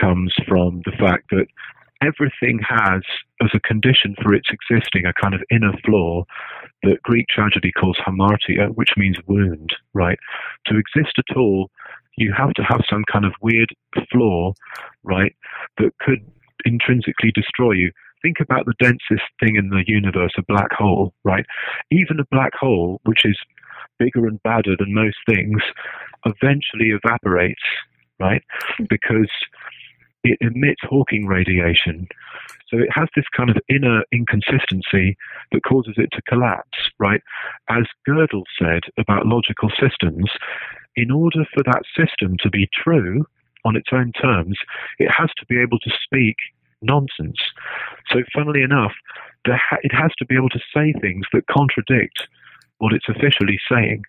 [0.00, 1.46] comes from the fact that
[2.02, 3.02] everything has,
[3.42, 6.24] as a condition for its existing, a kind of inner flaw
[6.82, 10.18] that Greek tragedy calls hamartia, which means wound, right?
[10.66, 11.70] To exist at all,
[12.16, 13.70] you have to have some kind of weird
[14.12, 14.52] flaw,
[15.02, 15.34] right,
[15.78, 16.20] that could
[16.64, 17.90] intrinsically destroy you.
[18.24, 21.44] Think about the densest thing in the universe, a black hole, right?
[21.90, 23.36] Even a black hole, which is
[23.98, 25.60] bigger and badder than most things,
[26.24, 27.60] eventually evaporates,
[28.18, 28.42] right?
[28.80, 28.88] Mm.
[28.88, 29.30] Because
[30.24, 32.08] it emits Hawking radiation.
[32.68, 35.16] So it has this kind of inner inconsistency
[35.52, 37.20] that causes it to collapse, right?
[37.68, 40.30] As Gödel said about logical systems,
[40.96, 43.26] in order for that system to be true
[43.66, 44.56] on its own terms,
[44.98, 46.36] it has to be able to speak
[46.84, 47.38] nonsense.
[48.10, 48.92] So, funnily enough,
[49.46, 52.28] it has to be able to say things that contradict
[52.78, 54.02] what it's officially saying,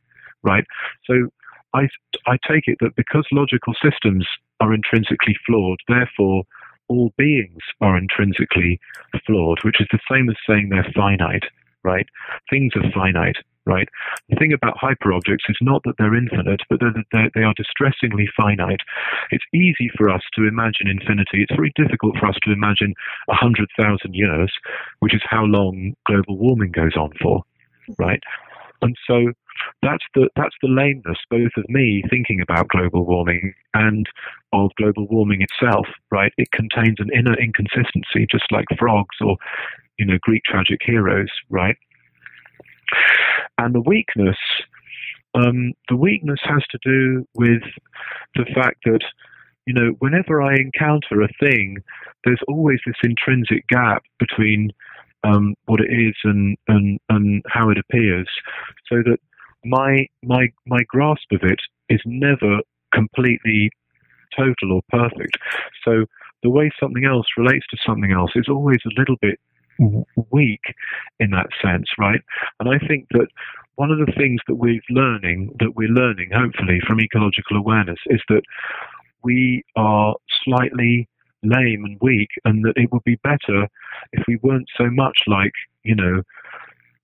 [0.43, 0.65] right?
[1.05, 1.29] So,
[1.73, 1.89] I,
[2.25, 4.25] I take it that because logical systems
[4.61, 6.43] are intrinsically flawed, therefore
[6.87, 8.79] all beings are intrinsically
[9.25, 11.43] flawed, which is the same as saying they're finite,
[11.83, 12.07] right?
[12.49, 13.89] Things are finite, right?
[14.29, 18.27] The thing about hyperobjects is not that they're infinite, but that they're, they are distressingly
[18.37, 18.81] finite.
[19.31, 21.43] It's easy for us to imagine infinity.
[21.43, 22.93] It's very difficult for us to imagine
[23.25, 24.51] 100,000 years,
[24.99, 27.43] which is how long global warming goes on for,
[27.97, 28.21] right?
[28.81, 29.31] And so
[29.81, 34.05] that's the that's the lameness both of me thinking about global warming and
[34.53, 35.87] of global warming itself.
[36.11, 36.33] Right?
[36.37, 39.37] It contains an inner inconsistency, just like frogs or
[39.97, 41.29] you know Greek tragic heroes.
[41.49, 41.77] Right?
[43.57, 44.37] And the weakness,
[45.33, 47.61] um, the weakness has to do with
[48.35, 49.01] the fact that
[49.65, 51.77] you know whenever I encounter a thing,
[52.23, 54.71] there's always this intrinsic gap between
[55.23, 58.27] um, what it is and, and, and how it appears,
[58.87, 59.17] so that
[59.63, 61.59] my my my grasp of it
[61.89, 62.59] is never
[62.93, 63.71] completely
[64.37, 65.37] total or perfect.
[65.83, 66.05] So
[66.43, 69.39] the way something else relates to something else is always a little bit
[70.31, 70.61] weak
[71.19, 72.21] in that sense, right?
[72.59, 73.27] And I think that
[73.75, 78.21] one of the things that we're learning, that we're learning, hopefully, from ecological awareness, is
[78.29, 78.43] that
[79.23, 81.09] we are slightly
[81.43, 83.67] lame and weak, and that it would be better
[84.13, 85.51] if we weren't so much like,
[85.83, 86.23] you know,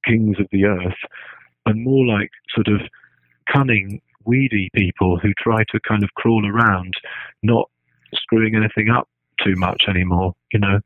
[0.05, 0.97] kings of the earth,
[1.65, 2.81] and more like sort of
[3.51, 6.93] cunning, weedy people who try to kind of crawl around,
[7.43, 7.69] not
[8.13, 9.07] screwing anything up
[9.43, 10.79] too much anymore, you know.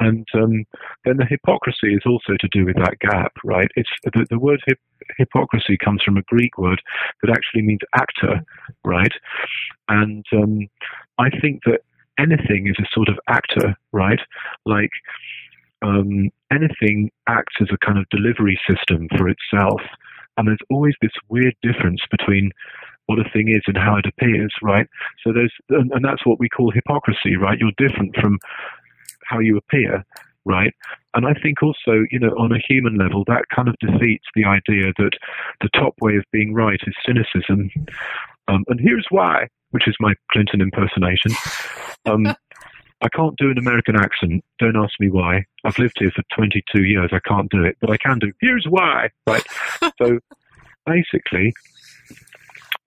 [0.00, 0.64] And um,
[1.04, 3.68] then the hypocrisy is also to do with that gap, right?
[3.74, 4.78] It's the, the word hip,
[5.16, 6.80] hypocrisy comes from a Greek word
[7.22, 8.40] that actually means actor,
[8.84, 9.12] right?
[9.88, 10.68] And um,
[11.18, 11.80] I think that
[12.18, 14.20] anything is a sort of actor, right?
[14.64, 14.90] Like
[15.82, 19.80] um, anything acts as a kind of delivery system for itself.
[20.36, 22.52] And there's always this weird difference between
[23.08, 24.86] what a thing is and how it appears, right?
[25.24, 27.58] So there's, and, and that's what we call hypocrisy, right?
[27.58, 28.38] You're different from
[29.24, 30.04] how you appear,
[30.44, 30.74] right?
[31.14, 34.44] And I think also, you know, on a human level, that kind of defeats the
[34.44, 35.12] idea that
[35.62, 37.70] the top way of being right is cynicism.
[38.46, 41.32] Um, and here's why, which is my Clinton impersonation.
[42.04, 42.26] Um,
[43.00, 44.44] I can't do an American accent.
[44.58, 45.44] Don't ask me why.
[45.64, 47.10] I've lived here for 22 years.
[47.12, 48.32] I can't do it, but I can do.
[48.40, 49.10] Here's why.
[49.26, 49.44] Right.
[50.02, 50.18] so
[50.84, 51.54] basically,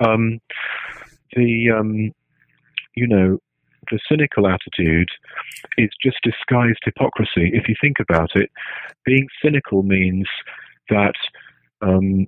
[0.04, 0.40] um,
[1.36, 2.12] the um,
[2.96, 3.38] you know
[3.90, 5.10] the cynical attitude
[5.78, 7.52] is just disguised hypocrisy.
[7.54, 8.50] If you think about it,
[9.06, 10.28] being cynical means
[10.90, 11.16] that
[11.82, 12.28] um,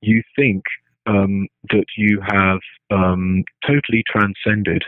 [0.00, 0.62] you think
[1.06, 2.60] um, that you have
[2.90, 4.82] um, totally transcended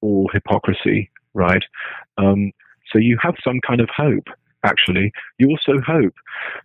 [0.00, 1.62] all hypocrisy right?
[2.18, 2.52] Um,
[2.92, 4.26] so you have some kind of hope.
[4.64, 6.14] Actually, you also hope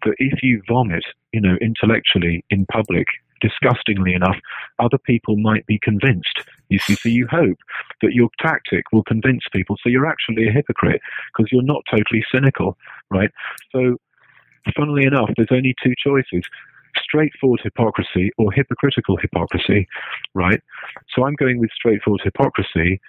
[0.03, 3.05] that if you vomit, you know, intellectually in public,
[3.43, 4.37] disgustingly enough,
[4.79, 6.41] other people might be convinced.
[6.69, 7.57] You see, so you hope
[8.01, 9.77] that your tactic will convince people.
[9.83, 11.01] So you're actually a hypocrite
[11.35, 12.77] because you're not totally cynical,
[13.11, 13.29] right?
[13.71, 13.97] So,
[14.75, 16.43] funnily enough, there's only two choices
[17.03, 19.87] straightforward hypocrisy or hypocritical hypocrisy,
[20.35, 20.61] right?
[21.15, 23.01] So I'm going with straightforward hypocrisy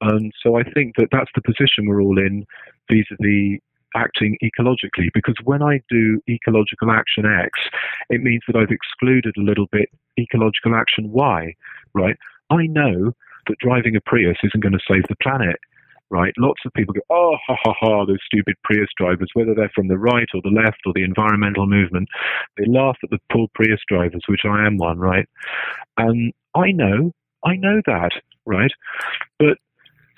[0.00, 2.44] and so I think that that's the position we're all in
[2.90, 3.60] vis a vis
[3.94, 5.08] acting ecologically.
[5.14, 7.50] Because when I do ecological action X,
[8.10, 11.54] it means that I've excluded a little bit ecological action Y,
[11.94, 12.16] right?
[12.50, 13.12] I know
[13.46, 15.56] that driving a Prius isn't going to save the planet.
[16.10, 16.32] right?
[16.38, 19.88] Lots of people go, oh, ha ha ha, those stupid Prius drivers, whether they're from
[19.88, 22.08] the right or the left or the environmental movement,
[22.56, 25.28] they laugh at the poor Prius drivers, which I am one, right?
[25.96, 27.12] And I know,
[27.44, 28.10] I know that,
[28.44, 28.70] right?
[29.38, 29.58] But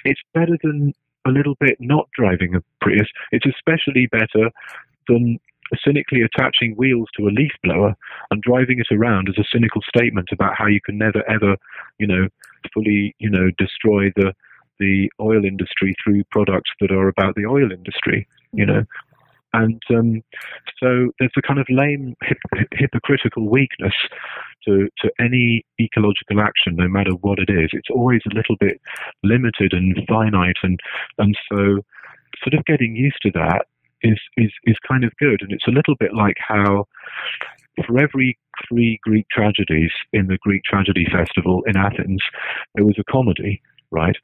[0.04, 0.92] it's better than
[1.28, 3.08] a little bit not driving a Prius.
[3.32, 4.50] It's especially better
[5.08, 5.38] than
[5.84, 7.94] cynically attaching wheels to a leaf blower
[8.30, 11.56] and driving it around as a cynical statement about how you can never ever,
[11.98, 12.28] you know,
[12.72, 14.32] fully, you know, destroy the
[14.78, 18.76] the oil industry through products that are about the oil industry, you mm-hmm.
[18.76, 18.84] know.
[19.52, 20.22] And um,
[20.78, 23.94] so there's a kind of lame, hip- hypocritical weakness
[24.66, 27.70] to, to any ecological action, no matter what it is.
[27.72, 28.80] It's always a little bit
[29.22, 30.78] limited and finite, and
[31.18, 31.82] and so
[32.42, 33.66] sort of getting used to that
[34.02, 35.40] is is is kind of good.
[35.42, 36.86] And it's a little bit like how
[37.86, 38.38] for every
[38.68, 42.20] three Greek tragedies in the Greek Tragedy Festival in Athens,
[42.74, 44.16] there was a comedy right?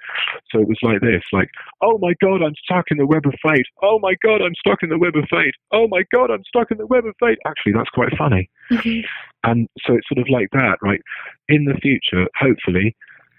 [0.51, 1.49] So it was like this, like,
[1.83, 3.67] oh my God, I'm stuck in the web of fate.
[3.83, 5.55] Oh my God, I'm stuck in the web of fate.
[5.73, 7.39] Oh my God, I'm stuck in the web of fate.
[7.47, 8.51] Actually, that's quite funny.
[8.71, 9.07] Mm-hmm.
[9.45, 11.01] And so it's sort of like that, right?
[11.49, 12.97] In the future, hopefully,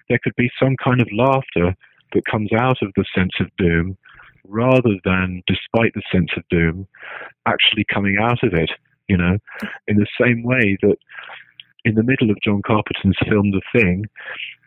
[0.10, 1.76] there could be some kind of laughter
[2.14, 3.98] that comes out of the sense of doom
[4.48, 6.88] rather than, despite the sense of doom,
[7.48, 8.70] actually coming out of it,
[9.08, 9.38] you know,
[9.88, 10.98] in the same way that
[11.84, 14.06] in the middle of John Carpenter's film The Thing,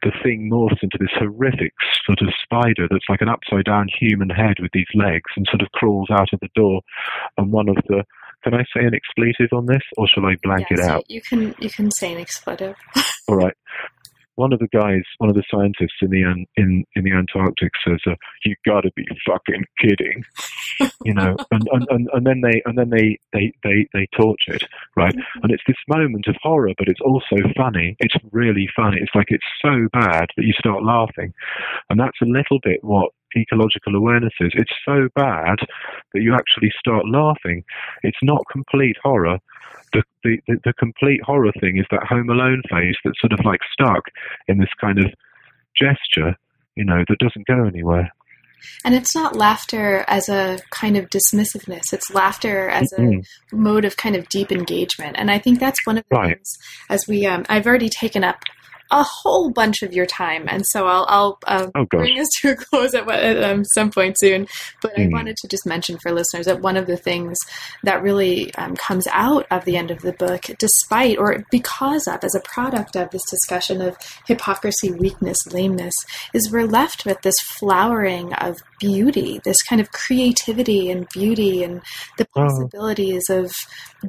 [0.02, 1.72] the thing morphs into this horrific
[2.04, 5.62] sort of spider that's like an upside down human head with these legs and sort
[5.62, 6.80] of crawls out of the door.
[7.36, 8.04] And one of the
[8.44, 11.04] can I say an expletive on this, or shall I blank it out?
[11.10, 12.76] You can you can say an expletive.
[13.28, 13.54] All right
[14.38, 16.22] one of the guys, one of the scientists in the
[16.56, 18.14] in in the Antarctic says, uh,
[18.44, 20.22] "You got to be fucking kidding,"
[21.04, 24.44] you know, and, and, and, and then they and then they, they they they torch
[24.46, 24.62] it,
[24.96, 25.14] right?
[25.14, 25.40] Mm-hmm.
[25.42, 27.96] And it's this moment of horror, but it's also funny.
[27.98, 28.98] It's really funny.
[29.00, 31.34] It's like it's so bad that you start laughing,
[31.90, 34.52] and that's a little bit what ecological awareness is.
[34.54, 35.58] It's so bad
[36.14, 37.64] that you actually start laughing.
[38.04, 39.40] It's not complete horror.
[39.92, 43.60] The, the, the, complete horror thing is that Home Alone face that's sort of like
[43.72, 44.02] stuck
[44.46, 45.06] in this kind of
[45.80, 46.36] gesture,
[46.74, 48.10] you know, that doesn't go anywhere.
[48.84, 51.92] And it's not laughter as a kind of dismissiveness.
[51.92, 53.56] It's laughter as mm-hmm.
[53.56, 55.16] a mode of kind of deep engagement.
[55.18, 56.34] And I think that's one of the right.
[56.34, 56.52] things
[56.90, 58.42] as we, um, I've already taken up
[58.90, 62.52] a whole bunch of your time, and so I'll, I'll uh, oh, bring us to
[62.52, 64.46] a close at, at um, some point soon.
[64.80, 65.06] But mm.
[65.06, 67.36] I wanted to just mention for listeners that one of the things
[67.82, 72.24] that really um, comes out of the end of the book, despite or because of,
[72.24, 75.94] as a product of this discussion of hypocrisy, weakness, lameness,
[76.32, 81.82] is we're left with this flowering of beauty, this kind of creativity and beauty, and
[82.16, 82.42] the oh.
[82.42, 83.44] possibilities oh.
[83.44, 83.52] of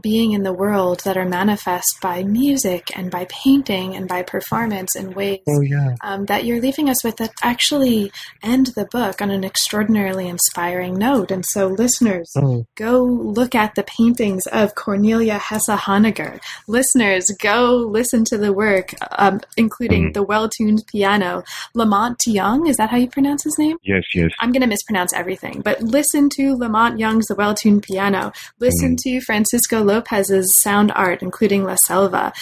[0.01, 4.21] being in the world that are manifest by music and by painting and by
[4.69, 5.95] performance in ways oh, yeah.
[6.01, 8.11] um, that you're leaving us with that actually
[8.43, 11.31] end the book on an extraordinarily inspiring note.
[11.31, 12.65] And so, listeners, oh.
[12.75, 16.39] go look at the paintings of Cornelia Hesse Honegger.
[16.67, 20.13] Listeners, go listen to the work, um, including mm.
[20.13, 21.43] the well tuned piano.
[21.73, 23.77] La Monte Young, is that how you pronounce his name?
[23.83, 24.31] Yes, yes.
[24.39, 28.31] I'm going to mispronounce everything, but listen to La Monte Young's The Well Tuned Piano.
[28.59, 28.97] Listen mm.
[29.03, 32.33] to Francisco Lopez's sound art, including La Selva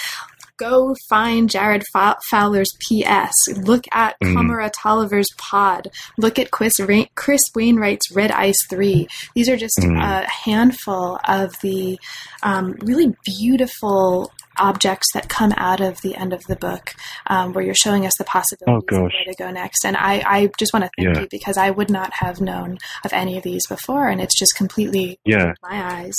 [0.58, 1.84] go find Jarrod
[2.30, 3.34] Fowler's PS.
[3.58, 4.34] Look at mm.
[4.34, 5.90] Kamara Tolliver's Pod.
[6.18, 6.74] Look at Chris,
[7.16, 9.08] Chris Wainwright's Red Ice 3.
[9.36, 10.02] These are just mm.
[10.02, 12.00] a handful of the
[12.44, 16.94] um, really beautiful objects that come out of the end of the book,
[17.28, 19.86] um, where you're showing us the possibilities oh, of where to go next.
[19.86, 21.22] And I, I just want to thank yeah.
[21.22, 24.56] you because I would not have known of any of these before, and it's just
[24.56, 26.16] completely yeah my eyes.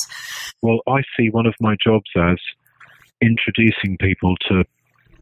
[0.62, 2.36] Well, I see one of my jobs as
[3.20, 4.64] introducing people to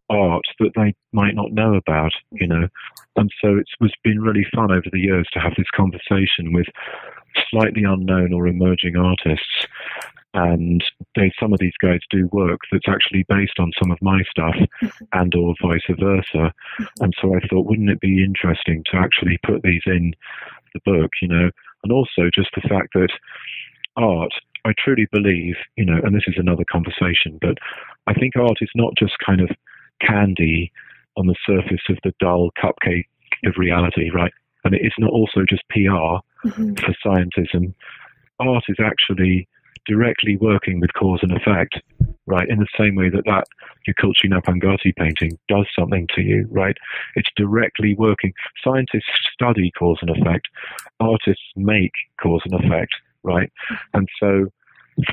[0.08, 2.68] art that they might not know about, you know.
[3.16, 6.66] And so it's was been really fun over the years to have this conversation with
[7.50, 9.66] slightly unknown or emerging artists
[10.36, 10.84] and
[11.14, 14.54] they, some of these guys do work that's actually based on some of my stuff
[14.54, 15.04] mm-hmm.
[15.12, 16.52] and or vice versa
[17.00, 20.12] and so i thought wouldn't it be interesting to actually put these in
[20.74, 21.50] the book you know
[21.84, 23.08] and also just the fact that
[23.96, 24.32] art
[24.66, 27.56] i truly believe you know and this is another conversation but
[28.06, 29.50] i think art is not just kind of
[30.00, 30.72] candy
[31.16, 33.06] on the surface of the dull cupcake
[33.44, 34.32] of reality right
[34.64, 36.74] and it is not also just pr mm-hmm.
[36.74, 37.72] for scientism
[38.38, 39.48] art is actually
[39.86, 41.80] directly working with cause and effect,
[42.26, 42.48] right?
[42.48, 43.44] In the same way that that
[43.88, 46.76] Yukultji Pangati painting does something to you, right?
[47.14, 48.32] It's directly working.
[48.62, 50.48] Scientists study cause and effect.
[51.00, 52.94] Artists make cause and effect,
[53.26, 53.52] right?
[53.92, 54.46] And so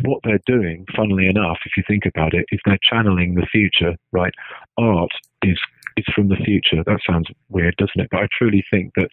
[0.03, 3.95] what they're doing, funnily enough, if you think about it, is they're channeling the future,
[4.11, 4.33] right?
[4.77, 5.11] Art
[5.43, 5.59] is
[5.97, 6.83] is from the future.
[6.85, 8.07] That sounds weird, doesn't it?
[8.09, 9.09] But I truly think that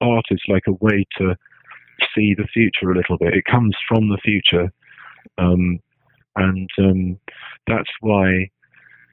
[0.00, 1.34] art is like a way to
[2.14, 3.34] see the future a little bit.
[3.34, 4.70] It comes from the future,
[5.38, 5.80] um,
[6.36, 7.18] and um,
[7.66, 8.50] that's why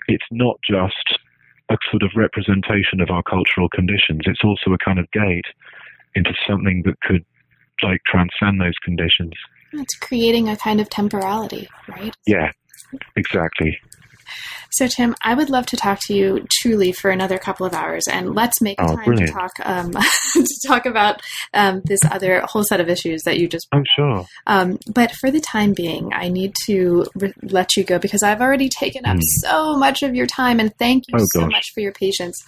[0.07, 1.19] it's not just
[1.69, 4.21] a sort of representation of our cultural conditions.
[4.25, 5.45] It's also a kind of gate
[6.15, 7.25] into something that could
[7.84, 9.34] like transcend those conditions.
[9.73, 12.15] It's creating a kind of temporality, right?
[12.25, 12.51] Yeah,
[13.15, 13.77] exactly.
[14.71, 18.07] So, Tim, I would love to talk to you truly for another couple of hours,
[18.07, 19.27] and let's make oh, time brilliant.
[19.27, 19.91] to talk um,
[20.34, 21.21] to talk about
[21.53, 23.67] um, this other whole set of issues that you just.
[23.71, 24.25] I'm sure.
[24.47, 28.41] Um, but for the time being, I need to re- let you go because I've
[28.41, 29.23] already taken up mm.
[29.41, 31.51] so much of your time, and thank you oh, so gosh.
[31.51, 32.41] much for your patience.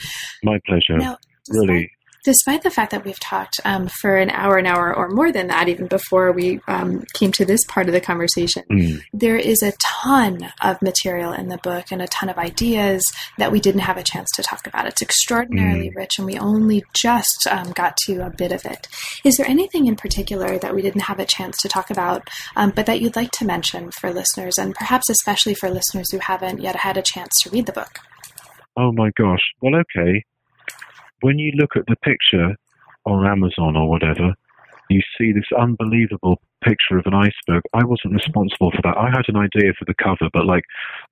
[0.43, 0.97] My pleasure.
[0.97, 1.17] Now,
[1.49, 1.91] really
[2.23, 5.47] despite the fact that we've talked um, for an hour, an hour or more than
[5.47, 9.01] that, even before we um, came to this part of the conversation, mm.
[9.13, 13.03] there is a ton of material in the book and a ton of ideas
[13.37, 14.87] that we didn't have a chance to talk about.
[14.87, 15.95] It's extraordinarily mm.
[15.95, 18.87] rich, and we only just um, got to a bit of it.
[19.23, 22.71] Is there anything in particular that we didn't have a chance to talk about, um,
[22.75, 26.61] but that you'd like to mention for listeners, and perhaps especially for listeners who haven't
[26.61, 27.99] yet had a chance to read the book?
[28.75, 29.41] Oh my gosh.
[29.61, 30.23] Well, okay
[31.23, 32.55] when you look at the picture
[33.05, 34.35] on Amazon or whatever,
[34.89, 37.63] you see this unbelievable picture of an iceberg.
[37.73, 38.97] I wasn't responsible for that.
[38.97, 40.65] I had an idea for the cover, but like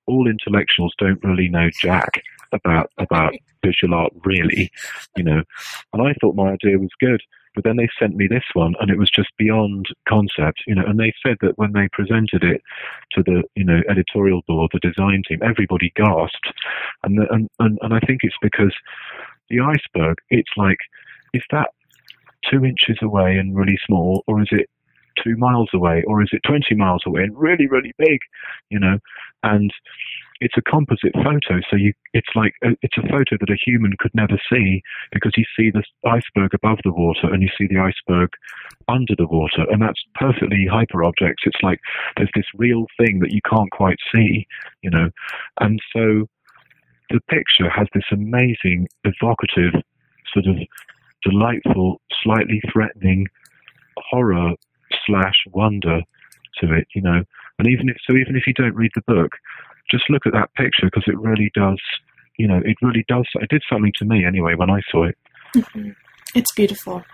[0.06, 3.34] all intellectuals don't really know jack about about
[3.64, 4.70] visual art, really,
[5.16, 5.42] you know.
[5.92, 7.22] And I thought my idea was good,
[7.54, 10.84] but then they sent me this one, and it was just beyond concept, you know.
[10.86, 12.62] And they said that when they presented it
[13.12, 16.52] to the you know editorial board, the design team, everybody gasped,
[17.04, 18.74] and the, and, and and I think it's because
[19.52, 20.78] the iceberg, it's like,
[21.32, 21.68] is that
[22.50, 24.68] two inches away and really small, or is it
[25.22, 28.18] two miles away, or is it 20 miles away and really, really big,
[28.70, 28.98] you know?
[29.42, 29.70] And
[30.40, 33.92] it's a composite photo, so you, it's like a, it's a photo that a human
[33.98, 34.82] could never see
[35.12, 38.30] because you see the iceberg above the water and you see the iceberg
[38.88, 41.44] under the water, and that's perfectly hyper objects.
[41.46, 41.78] It's like
[42.16, 44.46] there's this real thing that you can't quite see,
[44.82, 45.10] you know,
[45.60, 46.26] and so
[47.12, 49.80] the picture has this amazing, evocative,
[50.32, 50.56] sort of
[51.22, 53.26] delightful, slightly threatening
[53.96, 54.52] horror
[55.06, 56.00] slash wonder
[56.60, 57.22] to it, you know.
[57.58, 59.32] And even if so, even if you don't read the book,
[59.90, 61.80] just look at that picture because it really does,
[62.38, 63.26] you know, it really does.
[63.34, 65.18] It did something to me anyway when I saw it.
[65.54, 65.90] Mm-hmm.
[66.34, 67.04] It's beautiful.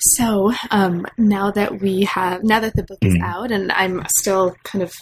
[0.00, 3.22] So um, now that we have, now that the book is Mm.
[3.22, 4.92] out, and I'm still kind of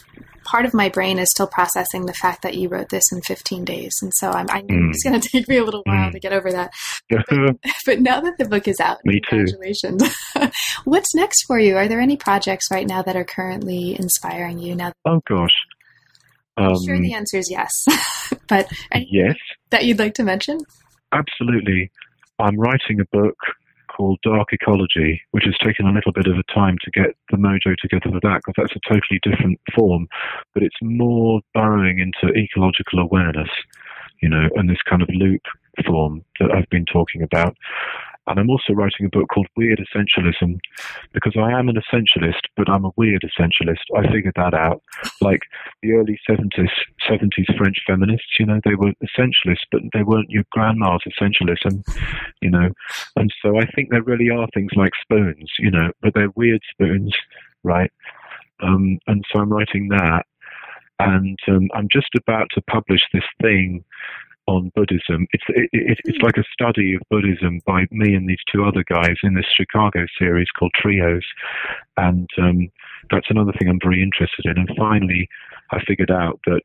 [0.43, 3.63] part of my brain is still processing the fact that you wrote this in 15
[3.63, 4.89] days, and so I'm, I know Mm.
[4.89, 6.13] it's going to take me a little while Mm.
[6.13, 6.71] to get over that.
[7.85, 9.27] But now that the book is out, Me too.
[9.45, 10.03] congratulations!
[10.85, 11.75] What's next for you?
[11.77, 14.75] Are there any projects right now that are currently inspiring you?
[14.75, 15.53] Now, oh gosh.
[16.57, 17.71] I'm Um, sure the answer is yes,
[18.47, 19.35] but yes,
[19.69, 20.57] that you'd like to mention?
[21.13, 21.91] absolutely.
[22.39, 23.35] I'm writing a book
[23.95, 27.37] called Dark Ecology, which has taken a little bit of a time to get the
[27.37, 30.07] mojo together for that, because that's a totally different form,
[30.53, 33.49] but it's more burrowing into ecological awareness,
[34.21, 35.41] you know, and this kind of loop
[35.85, 37.55] form that I've been talking about.
[38.27, 40.59] And I'm also writing a book called Weird Essentialism
[41.11, 43.83] because I am an essentialist, but I'm a weird essentialist.
[43.97, 44.83] I figured that out.
[45.21, 45.41] Like
[45.81, 46.69] the early 70s,
[47.09, 51.83] 70s French feminists, you know, they were essentialists, but they weren't your grandma's essentialism,
[52.41, 52.69] you know.
[53.15, 56.61] And so I think there really are things like spoons, you know, but they're weird
[56.71, 57.15] spoons,
[57.63, 57.91] right?
[58.61, 60.25] Um, and so I'm writing that.
[60.99, 63.83] And um, I'm just about to publish this thing
[64.55, 65.27] on Buddhism.
[65.31, 68.83] It's it, it, it's like a study of Buddhism by me and these two other
[68.87, 71.25] guys in this Chicago series called Trios,
[71.97, 72.69] and um,
[73.09, 74.57] that's another thing I'm very interested in.
[74.57, 75.27] And finally,
[75.71, 76.61] I figured out that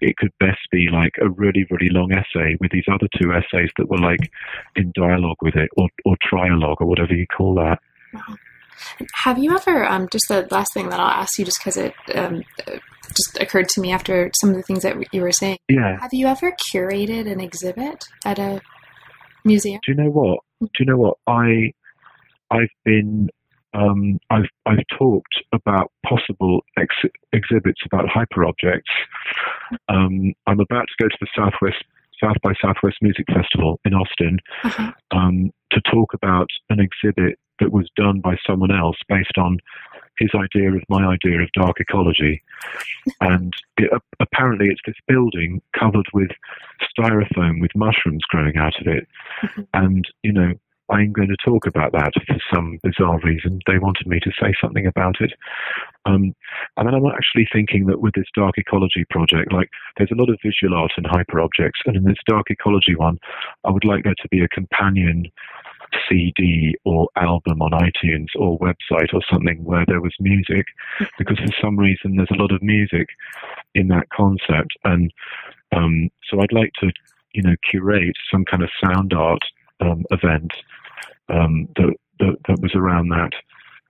[0.00, 3.70] it could best be like a really really long essay with these other two essays
[3.78, 4.30] that were like
[4.76, 7.78] in dialogue with it or or trialogue or whatever you call that.
[8.12, 8.36] Wow.
[9.14, 11.94] Have you ever, um, just the last thing that I'll ask you, just because it
[12.14, 12.42] um,
[13.14, 15.58] just occurred to me after some of the things that you were saying.
[15.68, 15.98] Yeah.
[16.00, 18.60] Have you ever curated an exhibit at a
[19.44, 19.80] museum?
[19.86, 20.40] Do you know what?
[20.60, 21.16] Do you know what?
[21.26, 21.72] I
[22.50, 23.28] I've been
[23.74, 28.82] um, I've I've talked about possible ex- exhibits about hyperobjects.
[29.88, 31.82] Um, I'm about to go to the Southwest
[32.22, 34.92] South by Southwest Music Festival in Austin Uh-huh.
[35.10, 39.58] um, to talk about an exhibit that was done by someone else based on
[40.18, 42.42] his idea of my idea of dark ecology.
[43.20, 43.90] And it,
[44.20, 46.30] apparently, it's this building covered with
[46.98, 49.06] styrofoam with mushrooms growing out of it.
[49.42, 49.66] Mhm.
[49.74, 50.52] And, you know,
[50.90, 53.60] I'm going to talk about that for some bizarre reason.
[53.66, 55.32] They wanted me to say something about it.
[56.04, 56.34] Um,
[56.76, 60.28] and then I'm actually thinking that with this dark ecology project, like there's a lot
[60.28, 61.80] of visual art and hyper objects.
[61.86, 63.18] And in this dark ecology one,
[63.64, 65.24] I would like there to be a companion
[66.08, 70.66] CD or album on iTunes or website or something where there was music,
[71.18, 73.08] because for some reason there's a lot of music
[73.74, 75.12] in that concept, and
[75.74, 76.90] um, so I'd like to,
[77.32, 79.42] you know, curate some kind of sound art
[79.80, 80.52] um, event
[81.28, 83.32] um, that, that that was around that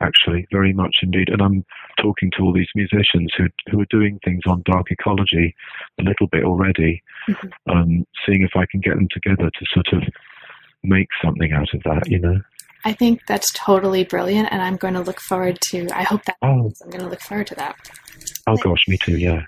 [0.01, 1.29] actually, very much indeed.
[1.29, 1.65] And I'm
[2.01, 5.55] talking to all these musicians who who are doing things on dark ecology
[6.01, 7.71] a little bit already, mm-hmm.
[7.71, 10.03] um, seeing if I can get them together to sort of
[10.85, 12.41] make something out of that, you know.
[12.85, 15.89] I think that's totally brilliant, and I'm going to look forward to.
[15.95, 16.37] I hope that.
[16.43, 16.71] Oh.
[16.83, 17.77] I'm going to look forward to that.
[18.47, 19.17] Oh gosh, me too.
[19.17, 19.43] Yeah.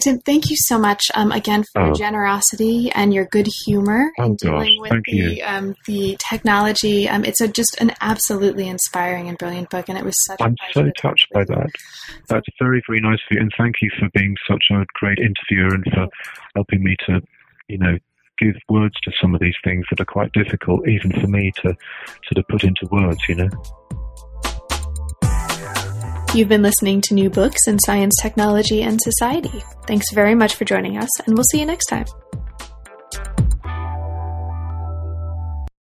[0.00, 1.86] Tim, thank you so much um, again for oh.
[1.86, 7.08] your generosity and your good humor oh, in dealing with thank the um, the technology.
[7.08, 10.40] Um, it's a, just an absolutely inspiring and brilliant book, and it was such.
[10.40, 11.70] I'm so touched by that.
[12.28, 15.74] That's very very nice of you, and thank you for being such a great interviewer
[15.74, 16.08] and for
[16.54, 17.20] helping me to,
[17.68, 17.96] you know,
[18.38, 21.76] give words to some of these things that are quite difficult, even for me to
[22.24, 23.20] sort of put into words.
[23.28, 23.48] You know.
[26.34, 29.62] You've been listening to New Books in Science, Technology, and Society.
[29.86, 32.04] Thanks very much for joining us, and we'll see you next time.